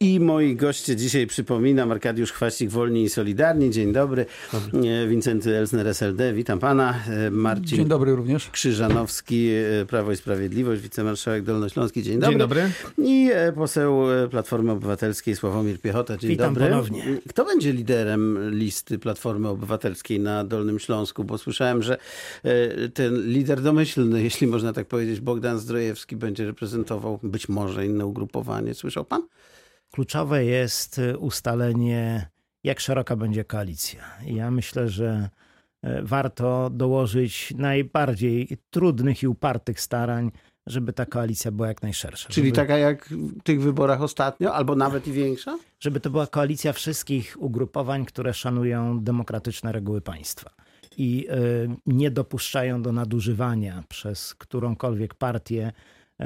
I 0.00 0.20
moi 0.20 0.56
goście 0.56 0.96
dzisiaj 0.96 1.26
przypominam 1.26 1.92
Arkadiusz 1.92 2.32
Chwaścik, 2.32 2.70
Wolni 2.70 3.02
i 3.02 3.08
Solidarni. 3.08 3.70
Dzień 3.70 3.92
dobry. 3.92 4.26
dobry. 4.52 5.08
Wincenty 5.08 5.56
Elsner, 5.56 5.86
SLD. 5.86 6.32
Witam 6.32 6.58
pana. 6.58 6.94
E, 7.08 7.30
Marcin 7.30 7.66
Dzień 7.66 7.86
dobry 7.86 8.16
również. 8.16 8.50
Krzyżanowski, 8.50 9.48
e, 9.82 9.86
Prawo 9.86 10.12
i 10.12 10.16
Sprawiedliwość, 10.16 10.82
wicemarszałek 10.82 11.42
Dolnośląski. 11.42 12.02
Dzień 12.02 12.18
dobry. 12.18 12.32
Dzień 12.32 12.38
dobry. 12.38 12.70
I 12.98 13.30
e, 13.32 13.52
poseł 13.52 14.00
Platformy 14.30 14.72
Obywatelskiej 14.72 15.36
Sławomir 15.36 15.80
Piechota. 15.80 16.16
Dzień 16.16 16.30
Witam 16.30 16.54
dobry. 16.54 16.70
ponownie. 16.70 17.02
Kto 17.28 17.44
będzie 17.44 17.72
liderem 17.72 18.50
listy 18.50 18.98
Platformy 18.98 19.48
Obywatelskiej 19.48 20.20
na 20.20 20.44
Dolnym 20.44 20.78
Śląsku? 20.78 21.24
Bo 21.24 21.38
słyszałem, 21.38 21.82
że 21.82 21.98
ten 22.94 23.28
lider 23.28 23.62
domyślny, 23.62 24.22
jeśli 24.28 24.46
można 24.46 24.72
tak 24.72 24.86
powiedzieć, 24.86 25.20
Bogdan 25.20 25.58
Zdrojewski 25.58 26.16
będzie 26.16 26.46
reprezentował 26.46 27.18
być 27.22 27.48
może 27.48 27.86
inne 27.86 28.06
ugrupowanie. 28.06 28.74
Słyszał 28.74 29.04
pan? 29.04 29.22
Kluczowe 29.96 30.44
jest 30.44 30.98
y, 30.98 31.18
ustalenie, 31.18 32.28
jak 32.64 32.80
szeroka 32.80 33.16
będzie 33.16 33.44
koalicja. 33.44 34.00
Ja 34.26 34.50
myślę, 34.50 34.88
że 34.88 35.28
y, 35.84 35.88
warto 36.02 36.70
dołożyć 36.70 37.54
najbardziej 37.56 38.58
trudnych 38.70 39.22
i 39.22 39.28
upartych 39.28 39.80
starań, 39.80 40.30
żeby 40.66 40.92
ta 40.92 41.06
koalicja 41.06 41.50
była 41.50 41.68
jak 41.68 41.82
najszersza. 41.82 42.28
Czyli 42.28 42.46
żeby, 42.46 42.56
taka 42.56 42.78
jak 42.78 43.08
w 43.08 43.42
tych 43.42 43.62
wyborach 43.62 44.02
ostatnio, 44.02 44.54
albo 44.54 44.74
nawet 44.74 45.06
i 45.06 45.12
większa? 45.12 45.58
Żeby 45.80 46.00
to 46.00 46.10
była 46.10 46.26
koalicja 46.26 46.72
wszystkich 46.72 47.36
ugrupowań, 47.38 48.04
które 48.04 48.34
szanują 48.34 49.00
demokratyczne 49.00 49.72
reguły 49.72 50.00
państwa 50.00 50.50
i 50.96 51.26
y, 51.30 51.68
nie 51.86 52.10
dopuszczają 52.10 52.82
do 52.82 52.92
nadużywania 52.92 53.84
przez 53.88 54.34
którąkolwiek 54.34 55.14
partię 55.14 55.72
y, 56.20 56.24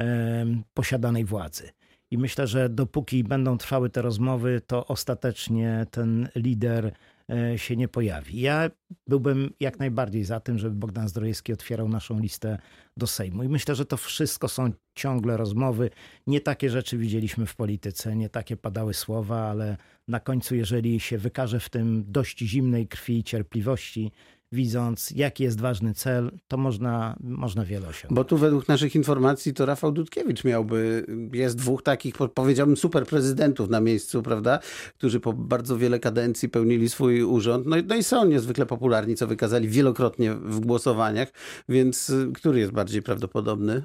posiadanej 0.73 1.25
władzy. 1.25 1.71
I 2.11 2.17
myślę, 2.17 2.47
że 2.47 2.69
dopóki 2.69 3.23
będą 3.23 3.57
trwały 3.57 3.89
te 3.89 4.01
rozmowy, 4.01 4.61
to 4.67 4.87
ostatecznie 4.87 5.85
ten 5.91 6.29
lider 6.35 6.91
e, 7.29 7.57
się 7.57 7.75
nie 7.75 7.87
pojawi. 7.87 8.41
Ja 8.41 8.69
byłbym 9.07 9.53
jak 9.59 9.79
najbardziej 9.79 10.23
za 10.23 10.39
tym, 10.39 10.57
żeby 10.57 10.75
Bogdan 10.75 11.09
Zdrojewski 11.09 11.53
otwierał 11.53 11.89
naszą 11.89 12.19
listę 12.19 12.57
do 12.97 13.07
Sejmu. 13.07 13.43
I 13.43 13.49
myślę, 13.49 13.75
że 13.75 13.85
to 13.85 13.97
wszystko 13.97 14.47
są 14.47 14.71
ciągle 14.95 15.37
rozmowy. 15.37 15.89
Nie 16.27 16.41
takie 16.41 16.69
rzeczy 16.69 16.97
widzieliśmy 16.97 17.45
w 17.45 17.55
polityce, 17.55 18.15
nie 18.15 18.29
takie 18.29 18.57
padały 18.57 18.93
słowa, 18.93 19.49
ale 19.49 19.77
na 20.07 20.19
końcu, 20.19 20.55
jeżeli 20.55 20.99
się 20.99 21.17
wykaże 21.17 21.59
w 21.59 21.69
tym 21.69 22.03
dość 22.07 22.39
zimnej 22.39 22.87
krwi 22.87 23.17
i 23.17 23.23
cierpliwości, 23.23 24.11
widząc, 24.51 25.11
jaki 25.11 25.43
jest 25.43 25.61
ważny 25.61 25.93
cel, 25.93 26.31
to 26.47 26.57
można, 26.57 27.15
można 27.19 27.65
wiele 27.65 27.87
osiągnąć. 27.87 28.15
Bo 28.15 28.23
tu 28.23 28.37
według 28.37 28.67
naszych 28.67 28.95
informacji 28.95 29.53
to 29.53 29.65
Rafał 29.65 29.91
Dudkiewicz 29.91 30.43
miałby, 30.43 31.05
jest 31.33 31.57
dwóch 31.57 31.83
takich, 31.83 32.15
powiedziałbym, 32.33 32.77
super 32.77 33.05
prezydentów 33.05 33.69
na 33.69 33.81
miejscu, 33.81 34.23
prawda, 34.23 34.59
którzy 34.97 35.19
po 35.19 35.33
bardzo 35.33 35.77
wiele 35.77 35.99
kadencji 35.99 36.49
pełnili 36.49 36.89
swój 36.89 37.23
urząd. 37.23 37.65
No 37.65 37.77
i, 37.77 37.83
no 37.83 37.95
i 37.95 38.03
są 38.03 38.25
niezwykle 38.25 38.65
popularni, 38.65 39.15
co 39.15 39.27
wykazali 39.27 39.69
wielokrotnie 39.69 40.33
w 40.33 40.59
głosowaniach, 40.59 41.31
więc 41.69 42.09
y, 42.09 42.31
który 42.33 42.59
jest 42.59 42.71
bardziej 42.71 43.01
prawdopodobny? 43.01 43.83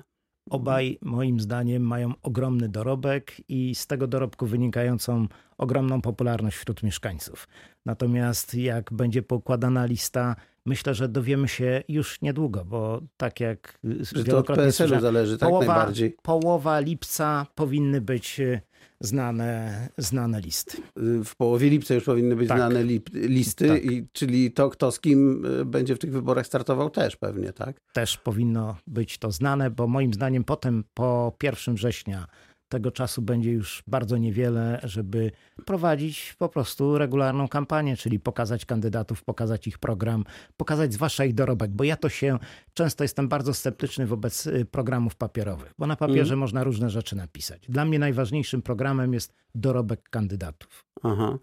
Obaj, 0.50 0.98
moim 1.02 1.40
zdaniem, 1.40 1.82
mają 1.82 2.12
ogromny 2.22 2.68
dorobek 2.68 3.36
i 3.48 3.74
z 3.74 3.86
tego 3.86 4.06
dorobku 4.06 4.46
wynikającą 4.46 5.26
ogromną 5.58 6.02
popularność 6.02 6.56
wśród 6.56 6.82
mieszkańców. 6.82 7.48
Natomiast 7.86 8.54
jak 8.54 8.92
będzie 8.92 9.22
pokładana 9.22 9.86
lista 9.86 10.36
myślę, 10.66 10.94
że 10.94 11.08
dowiemy 11.08 11.48
się 11.48 11.82
już 11.88 12.22
niedługo, 12.22 12.64
bo 12.64 13.02
tak 13.16 13.40
jak 13.40 13.78
że 14.12 14.24
to 14.24 14.38
od 14.38 14.46
PSL-u 14.46 15.00
zależy, 15.00 15.38
tak 15.38 15.48
połowa, 15.48 15.66
najbardziej. 15.66 16.16
Połowa 16.22 16.80
lipca 16.80 17.46
powinny 17.54 18.00
być 18.00 18.40
y, 18.40 18.60
znane, 19.00 19.88
znane 19.98 20.40
listy. 20.40 20.76
W 21.24 21.36
połowie 21.36 21.70
lipca 21.70 21.94
już 21.94 22.04
powinny 22.04 22.36
być 22.36 22.48
tak. 22.48 22.58
znane 22.58 22.82
li, 22.82 23.02
listy, 23.12 23.68
tak. 23.68 23.84
i, 23.84 24.06
czyli 24.12 24.52
to, 24.52 24.70
kto 24.70 24.92
z 24.92 25.00
kim 25.00 25.44
y, 25.60 25.64
będzie 25.64 25.96
w 25.96 25.98
tych 25.98 26.12
wyborach 26.12 26.46
startował 26.46 26.90
też 26.90 27.16
pewnie, 27.16 27.52
tak? 27.52 27.80
Też 27.92 28.16
powinno 28.16 28.76
być 28.86 29.18
to 29.18 29.30
znane, 29.30 29.70
bo 29.70 29.86
moim 29.86 30.14
zdaniem 30.14 30.44
potem 30.44 30.84
po 30.94 31.36
1 31.42 31.74
września 31.74 32.26
tego 32.68 32.90
czasu 32.90 33.22
będzie 33.22 33.52
już 33.52 33.82
bardzo 33.86 34.16
niewiele, 34.16 34.80
żeby 34.84 35.30
prowadzić 35.64 36.34
po 36.38 36.48
prostu 36.48 36.98
regularną 36.98 37.48
kampanię, 37.48 37.96
czyli 37.96 38.20
pokazać 38.20 38.64
kandydatów, 38.64 39.24
pokazać 39.24 39.66
ich 39.66 39.78
program, 39.78 40.24
pokazać 40.56 40.92
zwłaszcza 40.92 41.24
ich 41.24 41.34
dorobek, 41.34 41.70
bo 41.70 41.84
ja 41.84 41.96
to 41.96 42.08
się 42.08 42.38
często 42.74 43.04
jestem 43.04 43.28
bardzo 43.28 43.54
sceptyczny 43.54 44.06
wobec 44.06 44.46
y, 44.46 44.64
programów 44.64 45.16
papierowych, 45.16 45.74
bo 45.78 45.86
na 45.86 45.96
papierze 45.96 46.32
mm. 46.32 46.38
można 46.38 46.64
różne 46.64 46.90
rzeczy 46.90 47.16
napisać. 47.16 47.66
Dla 47.68 47.84
mnie 47.84 47.98
najważniejszym 47.98 48.62
programem 48.62 49.12
jest 49.12 49.34
dorobek 49.60 50.10
kandydatów. 50.10 50.86
Aha. 51.02 51.38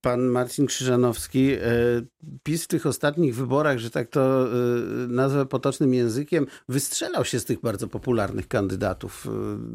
Pan 0.00 0.20
Marcin 0.20 0.66
Krzyżanowski, 0.66 1.52
e, 1.52 1.58
PiS 2.42 2.64
w 2.64 2.66
tych 2.66 2.86
ostatnich 2.86 3.34
wyborach, 3.34 3.78
że 3.78 3.90
tak 3.90 4.08
to 4.08 4.46
e, 4.46 4.50
nazwę 5.08 5.46
potocznym 5.46 5.94
językiem, 5.94 6.46
wystrzelał 6.68 7.24
się 7.24 7.40
z 7.40 7.44
tych 7.44 7.60
bardzo 7.60 7.88
popularnych 7.88 8.48
kandydatów 8.48 9.26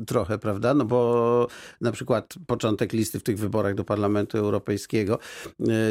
e, 0.02 0.06
trochę, 0.06 0.38
prawda? 0.38 0.74
No 0.74 0.86
bo 0.86 1.48
na 1.82 1.92
przykład 1.92 2.34
początek 2.48 2.94
listy 2.94 3.20
w 3.20 3.24
tych 3.24 3.40
wyborach 3.40 3.76
do 3.76 3.84
Parlamentu 3.84 4.38
Europejskiego, 4.38 5.20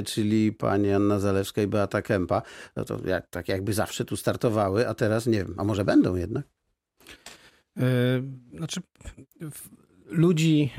czyli 0.06 0.52
pani 0.52 0.92
Anna 0.92 1.20
Zalewska 1.20 1.62
i 1.62 1.66
Beata 1.66 2.02
Kempa, 2.02 2.42
no 2.76 2.84
to 2.84 2.98
jak, 3.04 3.26
tak 3.26 3.48
jakby 3.48 3.72
zawsze 3.72 4.04
tu 4.04 4.16
startowały, 4.16 4.88
a 4.88 4.94
teraz 4.94 5.26
nie 5.26 5.38
wiem, 5.38 5.54
a 5.56 5.64
może 5.64 5.84
będą 5.84 6.16
jednak? 6.16 6.44
Znaczy, 8.56 8.80
ludzi 10.06 10.70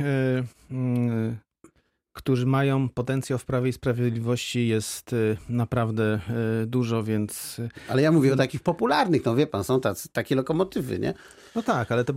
którzy 2.17 2.45
mają 2.45 2.89
potencjał 2.89 3.39
w 3.39 3.45
Prawie 3.45 3.69
i 3.69 3.73
Sprawiedliwości 3.73 4.67
jest 4.67 5.13
y, 5.13 5.37
naprawdę 5.49 6.19
y, 6.63 6.65
dużo, 6.65 7.03
więc... 7.03 7.61
Ale 7.89 8.01
ja 8.01 8.11
mówię 8.11 8.33
o 8.33 8.35
takich 8.35 8.61
popularnych, 8.61 9.25
no 9.25 9.35
wie 9.35 9.47
pan, 9.47 9.63
są 9.63 9.81
tacy, 9.81 10.09
takie 10.09 10.35
lokomotywy, 10.35 10.99
nie? 10.99 11.13
No 11.55 11.63
tak, 11.63 11.91
ale 11.91 12.03
to... 12.03 12.13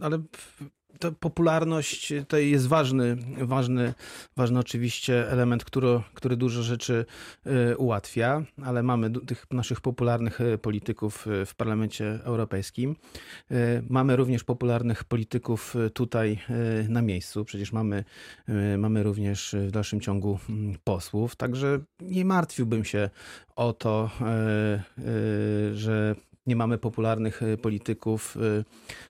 Ale 0.00 0.18
ta 0.98 1.10
popularność 1.10 2.12
to 2.28 2.36
jest 2.36 2.66
ważny, 2.66 3.16
ważny, 3.38 3.94
ważny 4.36 4.58
oczywiście 4.58 5.30
element, 5.30 5.64
który, 5.64 6.00
który 6.14 6.36
dużo 6.36 6.62
rzeczy 6.62 7.06
y, 7.46 7.76
ułatwia, 7.76 8.42
ale 8.64 8.82
mamy 8.82 9.10
tych 9.10 9.46
naszych 9.50 9.80
popularnych 9.80 10.40
y, 10.40 10.58
polityków 10.58 11.26
y, 11.26 11.46
w 11.46 11.54
Parlamencie 11.54 12.18
Europejskim. 12.24 12.96
Mamy 13.88 14.16
również 14.16 14.44
popularnych 14.44 15.04
polityków 15.04 15.74
tutaj 15.94 16.38
na 16.88 17.02
miejscu. 17.02 17.44
Przecież 17.44 17.72
mamy, 17.72 18.04
mamy 18.78 19.02
również 19.02 19.56
w 19.58 19.70
dalszym 19.70 20.00
ciągu 20.00 20.38
mm, 20.48 20.76
posłów. 20.84 21.36
Także 21.36 21.78
nie 22.00 22.24
martwiłbym 22.24 22.84
się 22.84 23.10
o 23.56 23.72
to, 23.72 24.10
że 25.72 26.14
nie 26.50 26.56
mamy 26.56 26.78
popularnych 26.78 27.42
e, 27.42 27.56
polityków, 27.56 28.36
e, 28.36 28.64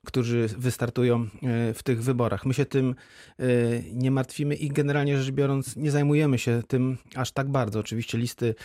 którzy 0.05 0.47
wystartują 0.57 1.21
e, 1.21 1.73
w 1.73 1.83
tych 1.83 2.03
wyborach. 2.03 2.45
My 2.45 2.53
się 2.53 2.65
tym 2.65 2.95
nie 3.93 4.11
martwimy 4.11 4.55
i 4.55 4.69
generalnie 4.69 5.17
rzecz 5.17 5.31
biorąc 5.31 5.75
nie 5.75 5.91
zajmujemy 5.91 6.37
się 6.37 6.61
tym 6.67 6.97
aż 7.15 7.31
tak 7.31 7.49
bardzo. 7.49 7.79
Oczywiście 7.79 8.17
listy 8.17 8.55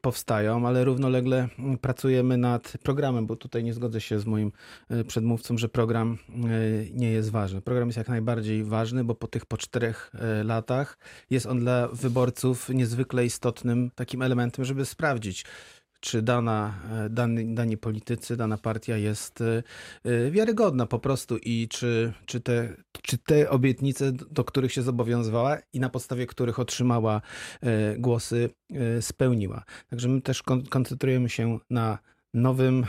powstają, 0.00 0.66
ale 0.66 0.84
równolegle 0.84 1.48
pracujemy 1.80 2.36
nad 2.36 2.72
programem, 2.82 3.26
bo 3.26 3.36
tutaj 3.36 3.64
nie 3.64 3.74
zgodzę 3.74 4.00
się 4.00 4.20
z 4.20 4.26
moim 4.26 4.52
przedmówcą, 5.06 5.58
że 5.58 5.68
program 5.68 6.18
nie 6.92 7.10
jest 7.10 7.30
ważny. 7.30 7.60
Program 7.60 7.88
jest 7.88 7.98
jak 7.98 8.08
najbardziej 8.08 8.64
ważny, 8.64 9.04
bo 9.04 9.14
po 9.14 9.26
tych 9.26 9.46
po 9.46 9.56
czterech 9.56 10.12
latach 10.44 10.98
jest 11.30 11.46
on 11.46 11.60
dla 11.60 11.88
wyborców 11.88 12.68
niezwykle 12.68 13.24
istotnym 13.24 13.90
takim 13.94 14.22
elementem, 14.22 14.64
żeby 14.64 14.84
sprawdzić, 14.84 15.44
czy 16.00 16.22
dana, 16.22 16.74
e, 16.90 17.10
dani, 17.10 17.54
dani 17.54 17.76
politycy, 17.76 18.36
dana 18.36 18.58
partia 18.58 18.96
jest 18.96 19.40
e, 19.40 19.62
e, 20.04 20.30
wiarygodna 20.30 20.86
po 20.86 20.98
prostu 20.98 21.36
i 21.36 21.68
czy, 21.68 22.12
czy, 22.26 22.40
te, 22.40 22.76
czy 23.02 23.18
te 23.18 23.50
obietnice, 23.50 24.12
do 24.12 24.44
których 24.44 24.72
się 24.72 24.82
zobowiązywała 24.82 25.58
i 25.72 25.80
na 25.80 25.88
podstawie 25.88 26.26
których 26.26 26.58
otrzymała 26.58 27.20
głosy, 27.98 28.50
spełniła. 29.00 29.64
Także 29.90 30.08
my 30.08 30.20
też 30.20 30.42
koncentrujemy 30.70 31.28
się 31.28 31.58
na 31.70 31.98
nowym, 32.34 32.86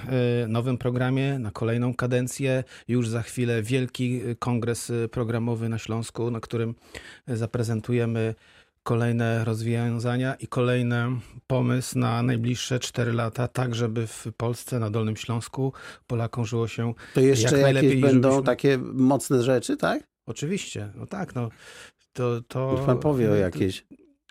nowym 0.47 0.77
programie, 0.77 1.39
na 1.39 1.51
kolejną 1.51 1.93
kadencję. 1.93 2.63
Już 2.87 3.09
za 3.09 3.21
chwilę 3.21 3.63
wielki 3.63 4.21
kongres 4.39 4.91
programowy 5.11 5.69
na 5.69 5.77
Śląsku, 5.77 6.31
na 6.31 6.39
którym 6.39 6.75
zaprezentujemy 7.27 8.35
kolejne 8.83 9.45
rozwiązania 9.45 10.35
i 10.35 10.47
kolejny 10.47 11.05
pomysł 11.47 11.99
na 11.99 12.23
najbliższe 12.23 12.79
4 12.79 13.13
lata, 13.13 13.47
tak 13.47 13.75
żeby 13.75 14.07
w 14.07 14.27
Polsce, 14.37 14.79
na 14.79 14.89
Dolnym 14.89 15.17
Śląsku 15.17 15.73
Polakom 16.07 16.45
żyło 16.45 16.67
się 16.67 16.93
To 17.13 17.21
jeszcze 17.21 17.55
jak 17.55 17.61
najlepiej. 17.61 17.89
jakieś 17.89 18.01
będą 18.01 18.29
żebyśmy... 18.29 18.45
takie 18.45 18.77
mocne 18.93 19.43
rzeczy, 19.43 19.77
tak? 19.77 20.03
Oczywiście, 20.25 20.91
no 20.95 21.05
tak, 21.05 21.35
no. 21.35 21.49
To, 22.13 22.41
to... 22.47 22.73
Niech 22.77 22.85
pan 22.85 22.99
powie 22.99 23.31
o 23.31 23.35
jakieś. 23.35 23.85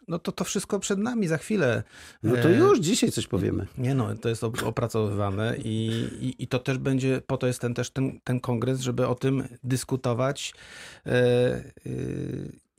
no 0.09 0.19
to 0.19 0.33
to 0.33 0.45
wszystko 0.45 0.79
przed 0.79 0.99
nami 0.99 1.29
za 1.29 1.39
chwilę. 1.39 1.83
No 2.23 2.37
to 2.43 2.49
już 2.49 2.81
dzisiaj 2.81 3.11
coś 3.11 3.27
powiemy. 3.27 3.67
Nie 3.79 3.95
no, 3.95 4.15
to 4.15 4.29
jest 4.29 4.45
opracowywane 4.45 5.57
i, 5.65 5.87
i, 6.21 6.43
i 6.43 6.47
to 6.47 6.59
też 6.59 6.79
będzie, 6.79 7.23
po 7.27 7.37
to 7.37 7.47
jest 7.47 7.61
ten 7.61 7.75
też 7.75 7.91
ten, 7.91 8.21
ten 8.25 8.41
kongres, 8.41 8.81
żeby 8.81 9.07
o 9.07 9.15
tym 9.15 9.49
dyskutować 9.63 10.55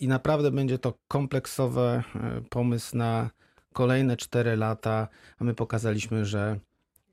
i 0.02 0.08
naprawdę 0.08 0.52
będzie 0.52 0.80
to 0.80 0.94
kompleksowy 1.08 2.04
pomysł 2.50 2.98
na 2.98 3.30
kolejne 3.74 4.18
4 4.18 4.56
lata, 4.56 5.08
a 5.40 5.44
my 5.44 5.54
pokazaliśmy, 5.54 6.26
że 6.26 6.60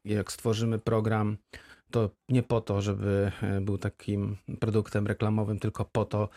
jak 0.05 0.32
stworzymy 0.32 0.79
program, 0.79 1.37
to 1.90 2.11
nie 2.29 2.43
po 2.43 2.61
to, 2.61 2.82
żeby 2.82 3.32
e, 3.43 3.61
był 3.61 3.79
takim 3.79 4.37
produktem 4.61 5.06
reklamowym, 5.06 5.58
tylko 5.58 5.85
po 5.85 6.05
to, 6.05 6.29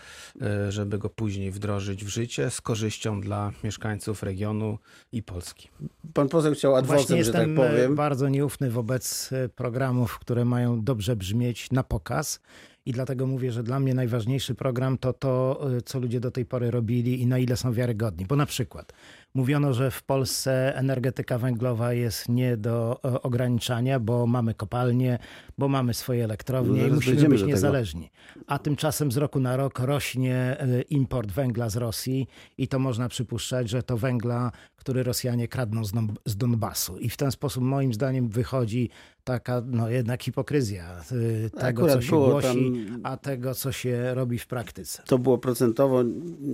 e, 0.41 0.71
żeby 0.71 0.97
go 0.97 1.09
później 1.09 1.51
wdrożyć 1.51 2.05
w 2.05 2.07
życie 2.07 2.49
z 2.49 2.61
korzyścią 2.61 3.21
dla 3.21 3.51
mieszkańców 3.63 4.23
regionu 4.23 4.77
i 5.11 5.23
Polski. 5.23 5.69
Pan 6.13 6.29
poseł 6.29 6.53
chciał 6.53 6.75
adwocem, 6.75 7.23
że 7.23 7.31
tak 7.31 7.47
e, 7.47 7.55
powiem. 7.55 7.95
bardzo 7.95 8.29
nieufny 8.29 8.71
wobec 8.71 9.29
programów, 9.55 10.19
które 10.19 10.45
mają 10.45 10.83
dobrze 10.83 11.15
brzmieć 11.15 11.71
na 11.71 11.83
pokaz. 11.83 12.39
I 12.85 12.91
dlatego 12.91 13.27
mówię, 13.27 13.51
że 13.51 13.63
dla 13.63 13.79
mnie 13.79 13.93
najważniejszy 13.93 14.55
program 14.55 14.97
to 14.97 15.13
to, 15.13 15.61
co 15.85 15.99
ludzie 15.99 16.19
do 16.19 16.31
tej 16.31 16.45
pory 16.45 16.71
robili 16.71 17.21
i 17.21 17.27
na 17.27 17.39
ile 17.39 17.57
są 17.57 17.73
wiarygodni. 17.73 18.25
Bo 18.25 18.35
na 18.35 18.45
przykład 18.45 18.93
Mówiono, 19.33 19.73
że 19.73 19.91
w 19.91 20.03
Polsce 20.03 20.75
energetyka 20.75 21.37
węglowa 21.37 21.93
jest 21.93 22.29
nie 22.29 22.57
do 22.57 22.99
e, 23.05 23.21
ograniczania, 23.21 23.99
bo 23.99 24.27
mamy 24.27 24.53
kopalnie, 24.53 25.19
bo 25.57 25.67
mamy 25.67 25.93
swoje 25.93 26.23
elektrownie 26.23 26.81
no, 26.81 26.87
i 26.87 26.91
musimy 26.91 27.29
być 27.29 27.43
niezależni. 27.43 28.11
A 28.47 28.59
tymczasem 28.59 29.11
z 29.11 29.17
roku 29.17 29.39
na 29.39 29.57
rok 29.57 29.79
rośnie 29.79 30.35
e, 30.35 30.81
import 30.81 31.31
węgla 31.31 31.69
z 31.69 31.75
Rosji 31.75 32.27
i 32.57 32.67
to 32.67 32.79
można 32.79 33.09
przypuszczać, 33.09 33.69
że 33.69 33.83
to 33.83 33.97
węgla, 33.97 34.51
który 34.75 35.03
Rosjanie 35.03 35.47
kradną 35.47 35.81
z 36.25 36.37
Donbasu. 36.37 36.97
I 36.97 37.09
w 37.09 37.17
ten 37.17 37.31
sposób 37.31 37.63
moim 37.63 37.93
zdaniem 37.93 38.29
wychodzi 38.29 38.89
taka 39.23 39.61
no 39.65 39.89
jednak 39.89 40.23
hipokryzja 40.23 41.01
y, 41.11 41.49
tego, 41.49 41.67
Akurat 41.67 41.93
co 41.93 42.01
się 42.01 42.15
głosi, 42.15 42.73
tam... 42.89 43.01
a 43.03 43.17
tego, 43.17 43.55
co 43.55 43.71
się 43.71 44.13
robi 44.13 44.39
w 44.39 44.47
praktyce. 44.47 45.03
To 45.05 45.17
było 45.17 45.37
procentowo 45.37 46.03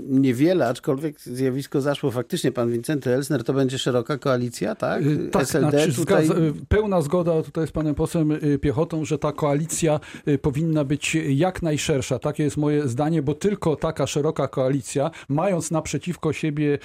niewiele, 0.10 0.68
aczkolwiek 0.68 1.22
zjawisko 1.22 1.82
zaszło 1.82 2.12
faktycznie. 2.12 2.52
Pan 2.52 2.67
Wincenty 2.72 3.14
Elsner, 3.14 3.44
to 3.44 3.54
będzie 3.54 3.78
szeroka 3.78 4.18
koalicja, 4.18 4.76
tak? 4.76 5.02
Y, 5.06 5.30
tak, 5.32 5.44
SLD 5.44 5.70
znaczy, 5.70 5.94
tutaj... 5.94 6.26
zgadza, 6.26 6.42
y, 6.42 6.54
pełna 6.70 7.02
zgoda 7.02 7.44
tutaj 7.44 7.68
z 7.68 7.72
panem 7.72 7.96
posłem 7.96 8.40
Piechotą, 8.62 9.06
że 9.06 9.18
ta 9.18 9.32
koalicja 9.32 10.00
powinna 10.42 10.84
być 10.84 11.18
jak 11.30 11.62
najszersza. 11.62 12.20
Takie 12.20 12.44
jest 12.44 12.58
moje 12.58 12.88
zdanie, 12.88 13.22
bo 13.22 13.34
tylko 13.34 13.76
taka 13.76 14.08
szeroka 14.08 14.48
koalicja, 14.48 15.12
mając 15.30 15.72
naprzeciwko 15.72 16.34
siebie 16.34 16.80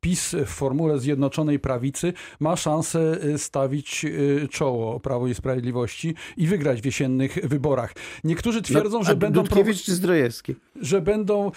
PiS 0.00 0.36
w 0.46 0.48
formule 0.48 0.98
Zjednoczonej 0.98 1.58
Prawicy, 1.58 2.12
ma 2.40 2.56
szansę 2.56 3.18
stawić 3.36 4.06
czoło 4.50 5.00
Prawo 5.00 5.26
i 5.28 5.34
Sprawiedliwości 5.34 6.14
i 6.36 6.46
wygrać 6.46 6.80
w 6.80 6.84
jesiennych 6.84 7.38
wyborach. 7.48 7.94
Niektórzy 8.24 8.58
no, 8.58 8.64
twierdzą, 8.64 8.98
no, 8.98 9.04
że 9.04 9.16
będą... 9.16 9.42
Dudkiewicz 9.42 9.82
czy 9.82 9.94
Zdrojewski? 9.94 10.54
Że 10.80 11.00
będą... 11.00 11.50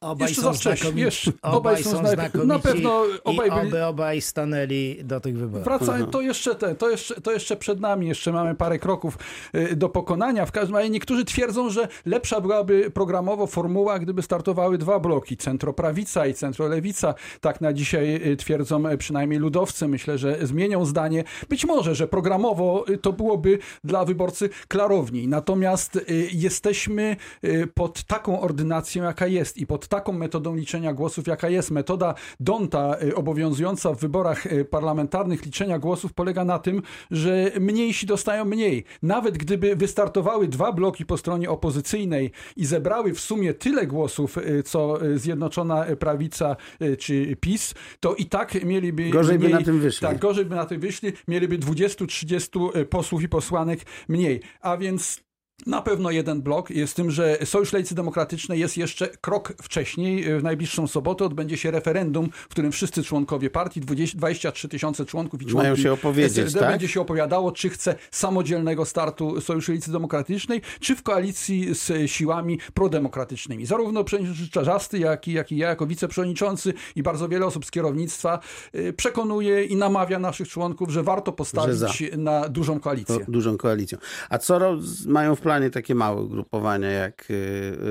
Obaj 0.00 0.28
jeszcze 0.28 0.42
są 0.42 0.52
za 0.52 0.58
wcześnie. 0.58 1.02
Jeszcze, 1.02 1.32
obaj, 1.42 1.58
obaj 1.58 1.84
są 1.84 2.06
znakomici. 2.06 2.48
Na 2.48 2.58
pewno 2.58 3.02
obaj 3.24 3.48
I 3.48 3.70
byli... 3.70 3.82
obaj 3.82 4.20
stanęli 4.20 5.04
do 5.04 5.20
tych 5.20 5.38
wyborów. 5.38 5.64
Wracając, 5.64 6.12
to 6.12 6.20
jeszcze, 6.20 6.54
te, 6.54 6.74
to, 6.74 6.90
jeszcze, 6.90 7.20
to 7.20 7.32
jeszcze 7.32 7.56
przed 7.56 7.80
nami, 7.80 8.08
jeszcze 8.08 8.32
mamy 8.32 8.54
parę 8.54 8.78
kroków 8.78 9.18
e, 9.52 9.76
do 9.76 9.88
pokonania. 9.88 10.46
W 10.46 10.52
każdym 10.52 10.76
razie 10.76 10.90
niektórzy 10.90 11.24
twierdzą, 11.24 11.70
że 11.70 11.88
lepsza 12.06 12.40
byłaby 12.40 12.90
programowo 12.90 13.46
formuła, 13.46 13.98
gdyby 13.98 14.22
startowały 14.22 14.78
dwa 14.78 15.00
bloki, 15.00 15.36
centroprawica 15.36 16.26
i 16.26 16.34
centrolewica. 16.34 17.14
Tak 17.40 17.60
na 17.60 17.72
dzisiaj 17.72 18.32
e, 18.32 18.36
twierdzą 18.36 18.82
przynajmniej 18.98 19.40
ludowcy. 19.40 19.88
Myślę, 19.88 20.18
że 20.18 20.46
zmienią 20.46 20.84
zdanie. 20.84 21.24
Być 21.48 21.64
może, 21.64 21.94
że 21.94 22.08
programowo 22.08 22.84
to 23.02 23.12
byłoby 23.12 23.58
dla 23.84 24.04
wyborcy 24.04 24.50
klarowniej. 24.68 25.28
Natomiast 25.28 25.96
y, 25.96 26.02
jesteśmy 26.32 27.16
y, 27.44 27.66
pod 27.74 28.02
taką 28.02 28.40
ordynacją, 28.40 29.04
jaka 29.04 29.26
jest 29.26 29.58
i 29.58 29.66
pod 29.66 29.88
taką 29.88 30.12
metodą 30.12 30.54
liczenia 30.54 30.92
głosów, 30.92 31.26
jaka 31.26 31.48
jest. 31.48 31.70
Metoda 31.70 32.14
Donta 32.40 32.96
y, 32.99 32.99
obowiązująca 33.14 33.94
w 33.94 34.00
wyborach 34.00 34.44
parlamentarnych 34.70 35.44
liczenia 35.44 35.78
głosów 35.78 36.12
polega 36.12 36.44
na 36.44 36.58
tym, 36.58 36.82
że 37.10 37.50
mniejsi 37.60 38.06
dostają 38.06 38.44
mniej. 38.44 38.84
Nawet 39.02 39.38
gdyby 39.38 39.76
wystartowały 39.76 40.48
dwa 40.48 40.72
bloki 40.72 41.06
po 41.06 41.16
stronie 41.16 41.50
opozycyjnej 41.50 42.30
i 42.56 42.66
zebrały 42.66 43.12
w 43.12 43.20
sumie 43.20 43.54
tyle 43.54 43.86
głosów, 43.86 44.36
co 44.64 44.98
Zjednoczona 45.14 45.86
Prawica 45.98 46.56
czy 46.98 47.36
PiS, 47.40 47.74
to 48.00 48.14
i 48.14 48.26
tak 48.26 48.64
mieliby. 48.64 49.10
Gorzej 49.10 49.38
mniej, 49.38 49.50
by 49.50 49.58
na 49.58 49.64
tym 49.64 49.80
wyszli. 49.80 50.08
Tak, 50.08 50.18
gorzej 50.18 50.44
by 50.44 50.54
na 50.54 50.66
tym 50.66 50.80
wyszli. 50.80 51.12
Mieliby 51.28 51.58
20-30 51.58 52.84
posłów 52.84 53.22
i 53.22 53.28
posłanek 53.28 53.80
mniej. 54.08 54.40
A 54.60 54.76
więc 54.76 55.20
na 55.66 55.82
pewno 55.82 56.10
jeden 56.10 56.42
blok 56.42 56.70
jest 56.70 56.96
tym, 56.96 57.10
że 57.10 57.38
Sojusz 57.44 57.72
Lewicy 57.72 57.94
Demokratycznej 57.94 58.60
jest 58.60 58.76
jeszcze 58.76 59.08
krok 59.08 59.52
wcześniej. 59.62 60.24
W 60.38 60.42
najbliższą 60.42 60.86
sobotę 60.86 61.24
odbędzie 61.24 61.56
się 61.56 61.70
referendum, 61.70 62.30
w 62.32 62.48
którym 62.48 62.72
wszyscy 62.72 63.02
członkowie 63.02 63.50
partii, 63.50 63.80
23 63.80 64.68
tysiące 64.68 65.04
członków 65.04 65.42
i 65.42 65.44
członków 65.44 65.62
Mają 65.62 65.76
się 65.76 65.92
opowiedzieć, 65.92 66.38
SLD 66.38 66.60
tak? 66.60 66.68
będzie 66.70 66.88
się 66.88 67.00
opowiadało, 67.00 67.52
czy 67.52 67.68
chce 67.68 67.94
samodzielnego 68.10 68.84
startu 68.84 69.40
Sojuszu 69.40 69.72
Lewicy 69.72 69.92
Demokratycznej, 69.92 70.60
czy 70.80 70.96
w 70.96 71.02
koalicji 71.02 71.74
z 71.74 72.10
siłami 72.10 72.58
prodemokratycznymi. 72.74 73.66
Zarówno 73.66 74.04
przewodniczący 74.04 74.50
Czarzasty, 74.50 74.98
jak 74.98 75.28
i, 75.28 75.32
jak 75.32 75.52
i 75.52 75.56
ja, 75.56 75.68
jako 75.68 75.86
wiceprzewodniczący 75.86 76.74
i 76.96 77.02
bardzo 77.02 77.28
wiele 77.28 77.46
osób 77.46 77.66
z 77.66 77.70
kierownictwa 77.70 78.38
y, 78.74 78.92
przekonuje 78.92 79.64
i 79.64 79.76
namawia 79.76 80.18
naszych 80.18 80.48
członków, 80.48 80.90
że 80.90 81.02
warto 81.02 81.32
postawić 81.32 81.76
że 81.76 82.16
na 82.16 82.48
dużą 82.48 82.80
koalicję. 82.80 83.18
dużą 83.28 83.56
koalicją. 83.56 83.98
A 84.30 84.38
co 84.38 84.60
mają 85.06 85.34
w 85.34 85.40
planie 85.40 85.49
takie 85.70 85.94
małe 85.94 86.22
ugrupowania 86.22 86.90
jak 86.90 87.30
y, 87.30 87.34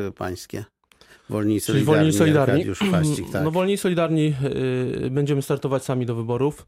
y, 0.08 0.12
pańskie? 0.12 0.66
Wolni 1.30 1.60
Wolni 1.84 2.14
Solidarni. 2.14 2.66
Kwaścik, 2.66 3.26
tak. 3.32 3.44
No 3.46 3.52
Wolni 3.52 3.78
Solidarni 3.78 4.34
y, 5.06 5.10
będziemy 5.12 5.42
startować 5.42 5.84
sami 5.84 6.06
do 6.06 6.16
wyborów. 6.16 6.68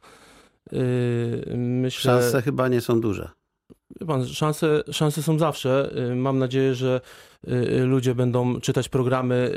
Myślę... 1.56 2.02
Szanse 2.02 2.42
chyba 2.42 2.68
nie 2.68 2.82
są 2.82 3.02
duże. 3.02 3.30
Pan, 4.08 4.28
szanse, 4.28 4.84
szanse 4.92 5.24
są 5.24 5.40
zawsze. 5.40 5.92
Y, 6.12 6.16
mam 6.16 6.40
nadzieję, 6.40 6.76
że 6.76 7.02
y, 7.48 7.86
ludzie 7.86 8.16
będą 8.16 8.62
czytać 8.62 8.90
programy, 8.90 9.52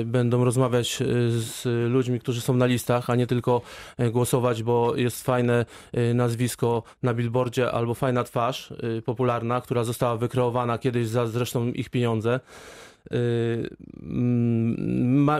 y, 0.00 0.04
będą 0.04 0.44
rozmawiać 0.44 1.02
z 1.28 1.64
ludźmi, 1.90 2.20
którzy 2.20 2.40
są 2.40 2.56
na 2.56 2.66
listach, 2.66 3.10
a 3.10 3.16
nie 3.16 3.26
tylko 3.26 3.60
głosować, 4.12 4.62
bo 4.62 4.96
jest 4.96 5.22
fajne 5.24 5.66
nazwisko 6.14 6.82
na 7.02 7.14
billboardzie 7.14 7.72
albo 7.72 7.94
fajna 7.94 8.24
twarz 8.24 8.72
popularna, 9.04 9.60
która 9.60 9.84
została 9.84 10.16
wykreowana 10.16 10.78
kiedyś 10.78 11.08
za 11.08 11.26
zresztą 11.26 11.66
ich 11.66 11.90
pieniądze. 11.90 12.40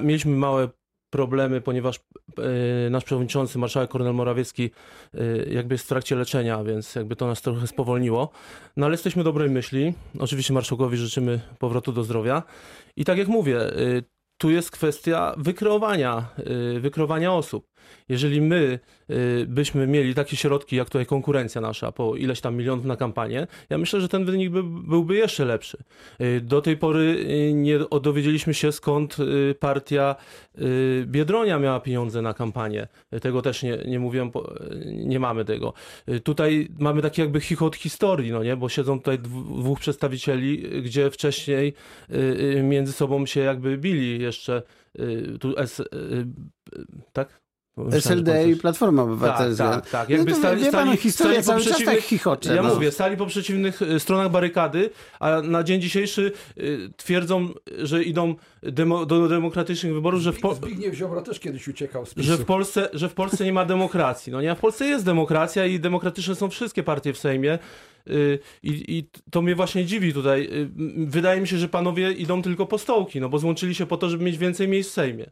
Mieliśmy 0.02 0.36
małe 0.36 0.68
problemy, 1.12 1.60
ponieważ 1.60 2.00
e, 2.86 2.90
nasz 2.90 3.04
przewodniczący, 3.04 3.58
marszałek 3.58 3.90
Kornel 3.90 4.14
Morawiecki 4.14 4.70
e, 5.14 5.52
jakby 5.52 5.74
jest 5.74 5.84
w 5.84 5.88
trakcie 5.88 6.16
leczenia, 6.16 6.64
więc 6.64 6.94
jakby 6.94 7.16
to 7.16 7.26
nas 7.26 7.42
trochę 7.42 7.66
spowolniło. 7.66 8.30
No 8.76 8.86
ale 8.86 8.94
jesteśmy 8.94 9.24
dobrej 9.24 9.50
myśli. 9.50 9.94
Oczywiście 10.18 10.54
marszałkowi 10.54 10.96
życzymy 10.96 11.40
powrotu 11.58 11.92
do 11.92 12.04
zdrowia. 12.04 12.42
I 12.96 13.04
tak 13.04 13.18
jak 13.18 13.28
mówię, 13.28 13.58
e, 13.60 13.72
tu 14.38 14.50
jest 14.50 14.70
kwestia 14.70 15.34
wykreowania, 15.36 16.28
wykreowania 16.80 17.32
osób. 17.32 17.71
Jeżeli 18.08 18.40
my 18.40 18.78
y, 19.10 19.46
byśmy 19.48 19.86
mieli 19.86 20.14
takie 20.14 20.36
środki, 20.36 20.76
jak 20.76 20.88
tutaj 20.88 21.06
konkurencja 21.06 21.60
nasza, 21.60 21.92
po 21.92 22.16
ileś 22.16 22.40
tam 22.40 22.56
milionów 22.56 22.84
na 22.84 22.96
kampanię, 22.96 23.46
ja 23.70 23.78
myślę, 23.78 24.00
że 24.00 24.08
ten 24.08 24.24
wynik 24.24 24.50
by, 24.50 24.62
byłby 24.62 25.16
jeszcze 25.16 25.44
lepszy. 25.44 25.78
Y, 26.20 26.40
do 26.40 26.62
tej 26.62 26.76
pory 26.76 27.00
y, 27.00 27.52
nie 27.52 27.78
dowiedzieliśmy 28.02 28.54
się, 28.54 28.72
skąd 28.72 29.16
partia 29.60 30.16
Biedronia 31.04 31.58
miała 31.58 31.80
pieniądze 31.80 32.22
na 32.22 32.34
kampanię. 32.34 32.88
Tego 33.20 33.42
też 33.42 33.62
nie, 33.62 33.78
nie 33.86 33.98
mówiłem, 33.98 34.30
nie 34.86 35.20
mamy 35.20 35.44
tego. 35.44 35.72
Tutaj 36.24 36.68
mamy 36.78 37.02
taki 37.02 37.20
jakby 37.20 37.40
chichot 37.40 37.76
historii, 37.76 38.32
no 38.32 38.42
nie? 38.42 38.56
bo 38.56 38.68
siedzą 38.68 38.98
tutaj 38.98 39.18
dwóch 39.18 39.80
przedstawicieli, 39.80 40.82
gdzie 40.82 41.10
wcześniej 41.10 41.74
między 42.62 42.92
sobą 42.92 43.26
się 43.26 43.40
jakby 43.40 43.78
bili 43.78 44.22
jeszcze 44.22 44.62
tu 45.40 45.58
S, 45.58 45.82
tak? 47.12 47.42
SLD 47.90 48.48
i 48.48 48.56
Platforma 48.56 49.02
Obywatelska. 49.02 49.70
Tak, 49.70 49.82
tak, 49.82 49.90
tak. 49.90 50.08
Jakby 50.08 50.30
no 50.30 50.36
stali, 50.36 50.64
stali, 50.64 50.88
pan, 50.88 50.96
historia 50.96 51.42
stali 51.42 51.64
cały 51.64 51.76
czas 51.76 51.84
tak 51.84 52.00
chichocze. 52.00 52.54
Ja 52.54 52.62
no. 52.62 52.74
mówię, 52.74 52.92
stali 52.92 53.16
po 53.16 53.26
przeciwnych 53.26 53.82
y, 53.82 54.00
stronach 54.00 54.30
barykady, 54.30 54.90
a 55.20 55.42
na 55.42 55.62
dzień 55.62 55.80
dzisiejszy 55.80 56.32
y, 56.58 56.90
twierdzą, 56.96 57.48
że 57.78 58.02
idą 58.02 58.34
demo, 58.62 59.06
do 59.06 59.28
demokratycznych 59.28 59.94
wyborów, 59.94 60.20
że 60.20 60.32
w, 60.32 60.40
po... 60.40 60.54
Zbigniew 60.54 60.94
Ziobro 60.94 61.22
też 61.22 61.40
kiedyś 61.40 61.68
uciekał 61.68 62.06
z 62.06 62.14
PiSu. 62.14 62.26
że 62.26 62.36
w 62.36 62.44
Polsce, 62.44 62.88
że 62.92 63.08
w 63.08 63.14
Polsce 63.14 63.44
nie 63.44 63.52
ma 63.52 63.64
demokracji. 63.64 64.32
No 64.32 64.42
nie, 64.42 64.50
a 64.50 64.54
w 64.54 64.60
Polsce 64.60 64.86
jest 64.86 65.04
demokracja 65.04 65.66
i 65.66 65.80
demokratyczne 65.80 66.34
są 66.34 66.50
wszystkie 66.50 66.82
partie 66.82 67.12
w 67.12 67.18
Sejmie. 67.18 67.58
Y, 68.10 68.38
I, 68.62 68.98
I, 68.98 69.08
to 69.30 69.42
mnie 69.42 69.54
właśnie 69.54 69.84
dziwi 69.84 70.12
tutaj. 70.12 70.48
Wydaje 70.96 71.40
mi 71.40 71.48
się, 71.48 71.58
że 71.58 71.68
panowie 71.68 72.12
idą 72.12 72.42
tylko 72.42 72.66
po 72.66 72.78
stołki, 72.78 73.20
no 73.20 73.28
bo 73.28 73.38
złączyli 73.38 73.74
się 73.74 73.86
po 73.86 73.96
to, 73.96 74.08
żeby 74.08 74.24
mieć 74.24 74.38
więcej 74.38 74.68
miejsc 74.68 74.90
w 74.90 74.92
Sejmie. 74.92 75.30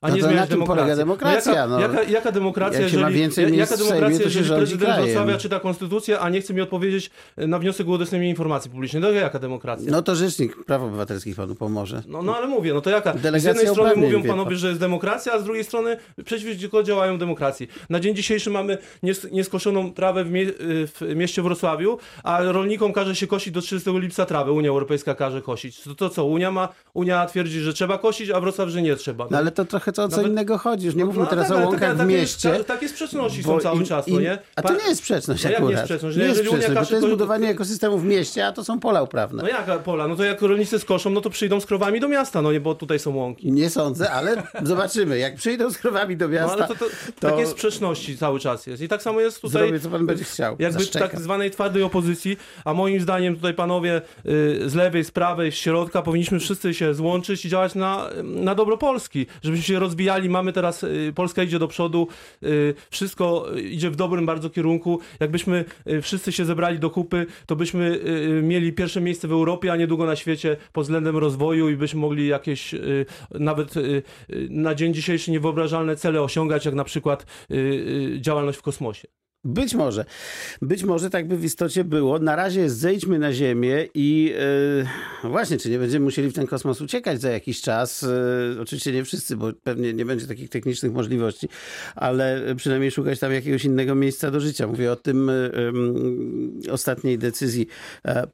A 0.00 0.08
No 0.08 0.16
nie 0.16 0.22
to 0.46 0.56
na 0.56 0.66
polega 0.66 0.96
demokracja, 0.96 1.66
No 1.66 1.80
jaka, 1.80 1.88
no. 1.92 1.98
jaka, 1.98 2.10
jaka 2.10 2.32
demokracja, 2.32 2.80
Jak 2.80 2.90
się 2.90 2.96
ma 2.96 3.02
jeżeli, 3.02 3.20
więcej 3.20 3.56
jaka 3.56 3.76
Sejmie, 3.76 3.90
demokracja, 3.92 4.24
to 4.24 4.30
się 4.30 4.38
jeżeli 4.38 4.56
prezydent 4.58 4.82
krajem. 4.92 5.04
Wrocławia 5.06 5.38
czyta 5.38 5.60
konstytucję, 5.60 6.20
a 6.20 6.28
nie 6.28 6.40
chce 6.40 6.54
mi 6.54 6.60
odpowiedzieć 6.60 7.10
na 7.36 7.58
wniosek 7.58 7.88
o 7.88 7.90
udostępnienie 7.90 8.30
informacji 8.30 8.70
publicznej? 8.70 9.02
No 9.02 9.10
jaka 9.10 9.38
demokracja? 9.38 9.92
No 9.92 10.02
to 10.02 10.14
rzecznik 10.14 10.64
praw 10.64 10.82
obywatelskich 10.82 11.36
panu 11.36 11.54
pomoże. 11.54 12.02
No, 12.08 12.22
no 12.22 12.36
ale 12.36 12.46
mówię, 12.46 12.74
no 12.74 12.80
to 12.80 12.90
jaka? 12.90 13.12
Z 13.18 13.20
Delegacja 13.20 13.50
jednej 13.50 13.68
strony 13.74 13.96
mówią 13.96 14.22
wie 14.22 14.28
panowie, 14.28 14.50
pan. 14.50 14.58
że 14.58 14.68
jest 14.68 14.80
demokracja, 14.80 15.32
a 15.32 15.38
z 15.38 15.44
drugiej 15.44 15.64
strony 15.64 15.96
przeciwko 16.24 16.82
działają 16.82 17.18
demokracji. 17.18 17.68
Na 17.90 18.00
dzień 18.00 18.14
dzisiejszy 18.16 18.50
mamy 18.50 18.78
nies- 19.02 19.32
nieskoszoną 19.32 19.92
trawę 19.92 20.24
w, 20.24 20.30
mie- 20.30 20.52
w 20.86 21.14
mieście 21.16 21.42
Wrocławiu, 21.42 21.98
a 22.24 22.42
rolnikom 22.42 22.92
każe 22.92 23.16
się 23.16 23.26
kosić 23.26 23.54
do 23.54 23.60
30 23.60 23.90
lipca 23.98 24.26
trawę. 24.26 24.52
Unia 24.52 24.68
Europejska 24.70 25.14
każe 25.14 25.42
kosić. 25.42 25.80
To, 25.80 25.94
to 25.94 26.10
co? 26.10 26.24
Unia 26.24 26.50
ma, 26.50 26.68
Unia 26.94 27.26
twierdzi, 27.26 27.60
że 27.60 27.72
trzeba 27.72 27.98
kosić, 27.98 28.30
a 28.30 28.40
Wrocław, 28.40 28.68
że 28.68 28.82
nie 28.82 28.96
trzeba. 28.96 29.26
No 29.30 29.38
ale 29.38 29.50
to 29.50 29.64
trochę 29.64 29.87
co, 29.92 30.04
o 30.04 30.08
co 30.08 30.16
Nawet- 30.16 30.30
innego 30.32 30.58
chodzi. 30.58 30.86
Już 30.86 30.94
nie 30.94 31.04
mówmy 31.04 31.20
No 31.22 31.26
teraz 31.26 31.48
tak, 31.48 31.56
o 31.56 31.60
łąkach 31.60 31.80
takie- 31.80 31.94
w 31.94 31.98
takie- 31.98 32.08
mieście. 32.10 32.50
ta- 32.50 32.64
Takie 32.64 32.88
sprzeczności 32.88 33.42
bo 33.42 33.54
są 33.54 33.60
cały 33.60 33.84
czas, 33.84 34.06
no 34.08 34.20
nie? 34.20 34.38
A 34.56 34.62
to 34.62 34.72
nie 34.74 34.88
jest 34.88 34.98
sprzeczność 35.00 35.44
No 35.44 35.50
jak 35.50 35.60
nie 35.60 35.64
akurat. 35.66 35.72
jest 35.80 35.84
sprzeczność? 35.84 36.16
Nie 36.16 36.24
jest 36.24 36.40
sprzeczność, 36.40 36.90
to 36.90 36.96
jest 36.96 37.08
budowanie 37.08 37.48
ekosystemu 37.48 37.98
w 37.98 38.04
mieście, 38.04 38.46
a 38.46 38.52
to 38.52 38.64
są 38.64 38.80
pola 38.80 39.02
uprawne. 39.02 39.42
No 39.42 39.48
jaka 39.48 39.78
pola? 39.78 40.08
No 40.08 40.16
to 40.16 40.24
jak 40.24 40.42
rolnicy 40.42 40.78
skoszą, 40.78 41.10
no 41.10 41.20
to 41.20 41.30
przyjdą 41.30 41.60
z 41.60 41.66
krowami 41.66 42.00
do 42.00 42.08
miasta, 42.08 42.42
no 42.42 42.52
nie, 42.52 42.60
bo 42.60 42.74
tutaj 42.74 42.98
są 42.98 43.14
łąki. 43.16 43.52
Nie 43.52 43.70
sądzę, 43.70 44.10
ale 44.10 44.42
zobaczymy. 44.62 45.18
Jak 45.18 45.36
przyjdą 45.36 45.70
z 45.70 45.78
krowami 45.78 46.16
do 46.16 46.28
No 46.28 46.34
miasta, 46.34 46.52
ale 46.56 46.66
to, 46.68 46.74
to, 46.74 46.84
to- 47.20 47.30
takie 47.30 47.46
sprzeczności 47.46 48.18
cały 48.18 48.40
czas 48.40 48.66
jest. 48.66 48.82
I 48.82 48.88
tak 48.88 49.02
samo 49.02 49.20
jest 49.20 49.40
tutaj... 49.42 49.62
zrobię, 49.62 49.80
co 49.80 49.90
pan 49.90 50.06
będzie 50.06 50.24
chciał. 50.24 50.56
jakby 50.58 50.78
w 50.78 50.82
Zaszczeka. 50.82 51.08
tak 51.08 51.20
zwanej 51.20 51.50
twardej 51.50 51.82
opozycji, 51.82 52.36
a 52.64 52.74
moim 52.74 53.00
zdaniem 53.00 53.36
tutaj 53.36 53.54
panowie 53.54 53.96
y, 54.26 54.68
z 54.70 54.74
lewej, 54.74 55.04
z 55.04 55.10
prawej, 55.10 55.52
z 55.52 55.54
środka 55.54 56.02
powinniśmy 56.02 56.40
wszyscy 56.40 56.74
się 56.74 56.94
złączyć 56.94 57.44
i 57.44 57.48
działać 57.48 57.74
na, 57.74 58.10
na 58.24 58.54
dobro 58.54 58.78
Polski, 58.78 59.26
żebyśmy 59.42 59.64
się 59.64 59.77
rozwijali. 59.78 60.28
Mamy 60.28 60.52
teraz, 60.52 60.82
y, 60.82 61.12
Polska 61.14 61.42
idzie 61.42 61.58
do 61.58 61.68
przodu, 61.68 62.08
y, 62.42 62.74
wszystko 62.90 63.46
idzie 63.70 63.90
w 63.90 63.96
dobrym 63.96 64.26
bardzo 64.26 64.50
kierunku. 64.50 65.00
Jakbyśmy 65.20 65.64
y, 65.86 66.02
wszyscy 66.02 66.32
się 66.32 66.44
zebrali 66.44 66.78
do 66.78 66.90
kupy, 66.90 67.26
to 67.46 67.56
byśmy 67.56 68.00
y, 68.38 68.42
mieli 68.42 68.72
pierwsze 68.72 69.00
miejsce 69.00 69.28
w 69.28 69.32
Europie, 69.32 69.72
a 69.72 69.76
niedługo 69.76 70.06
na 70.06 70.16
świecie 70.16 70.56
pod 70.72 70.84
względem 70.84 71.16
rozwoju 71.16 71.68
i 71.68 71.76
byśmy 71.76 72.00
mogli 72.00 72.26
jakieś 72.26 72.74
y, 72.74 73.06
nawet 73.30 73.76
y, 73.76 74.02
y, 74.30 74.48
na 74.50 74.74
dzień 74.74 74.94
dzisiejszy 74.94 75.30
niewyobrażalne 75.30 75.96
cele 75.96 76.22
osiągać, 76.22 76.64
jak 76.64 76.74
na 76.74 76.84
przykład 76.84 77.26
y, 77.50 77.54
y, 77.54 78.20
działalność 78.20 78.58
w 78.58 78.62
kosmosie. 78.62 79.17
Być 79.44 79.74
może. 79.74 80.04
Być 80.62 80.84
może 80.84 81.10
tak 81.10 81.28
by 81.28 81.36
w 81.36 81.44
istocie 81.44 81.84
było. 81.84 82.18
Na 82.18 82.36
razie 82.36 82.70
zejdźmy 82.70 83.18
na 83.18 83.32
Ziemię 83.32 83.88
i 83.94 84.34
e, 85.24 85.28
właśnie, 85.28 85.58
czy 85.58 85.70
nie 85.70 85.78
będziemy 85.78 86.04
musieli 86.04 86.30
w 86.30 86.34
ten 86.34 86.46
kosmos 86.46 86.80
uciekać 86.80 87.20
za 87.20 87.30
jakiś 87.30 87.60
czas? 87.60 88.02
E, 88.02 88.60
oczywiście 88.60 88.92
nie 88.92 89.04
wszyscy, 89.04 89.36
bo 89.36 89.52
pewnie 89.62 89.92
nie 89.92 90.04
będzie 90.04 90.26
takich 90.26 90.48
technicznych 90.48 90.92
możliwości, 90.92 91.48
ale 91.94 92.54
przynajmniej 92.56 92.90
szukać 92.90 93.18
tam 93.18 93.32
jakiegoś 93.32 93.64
innego 93.64 93.94
miejsca 93.94 94.30
do 94.30 94.40
życia. 94.40 94.66
Mówię 94.66 94.92
o 94.92 94.96
tym 94.96 95.30
em, 95.30 95.50
ostatniej 96.70 97.18
decyzji 97.18 97.66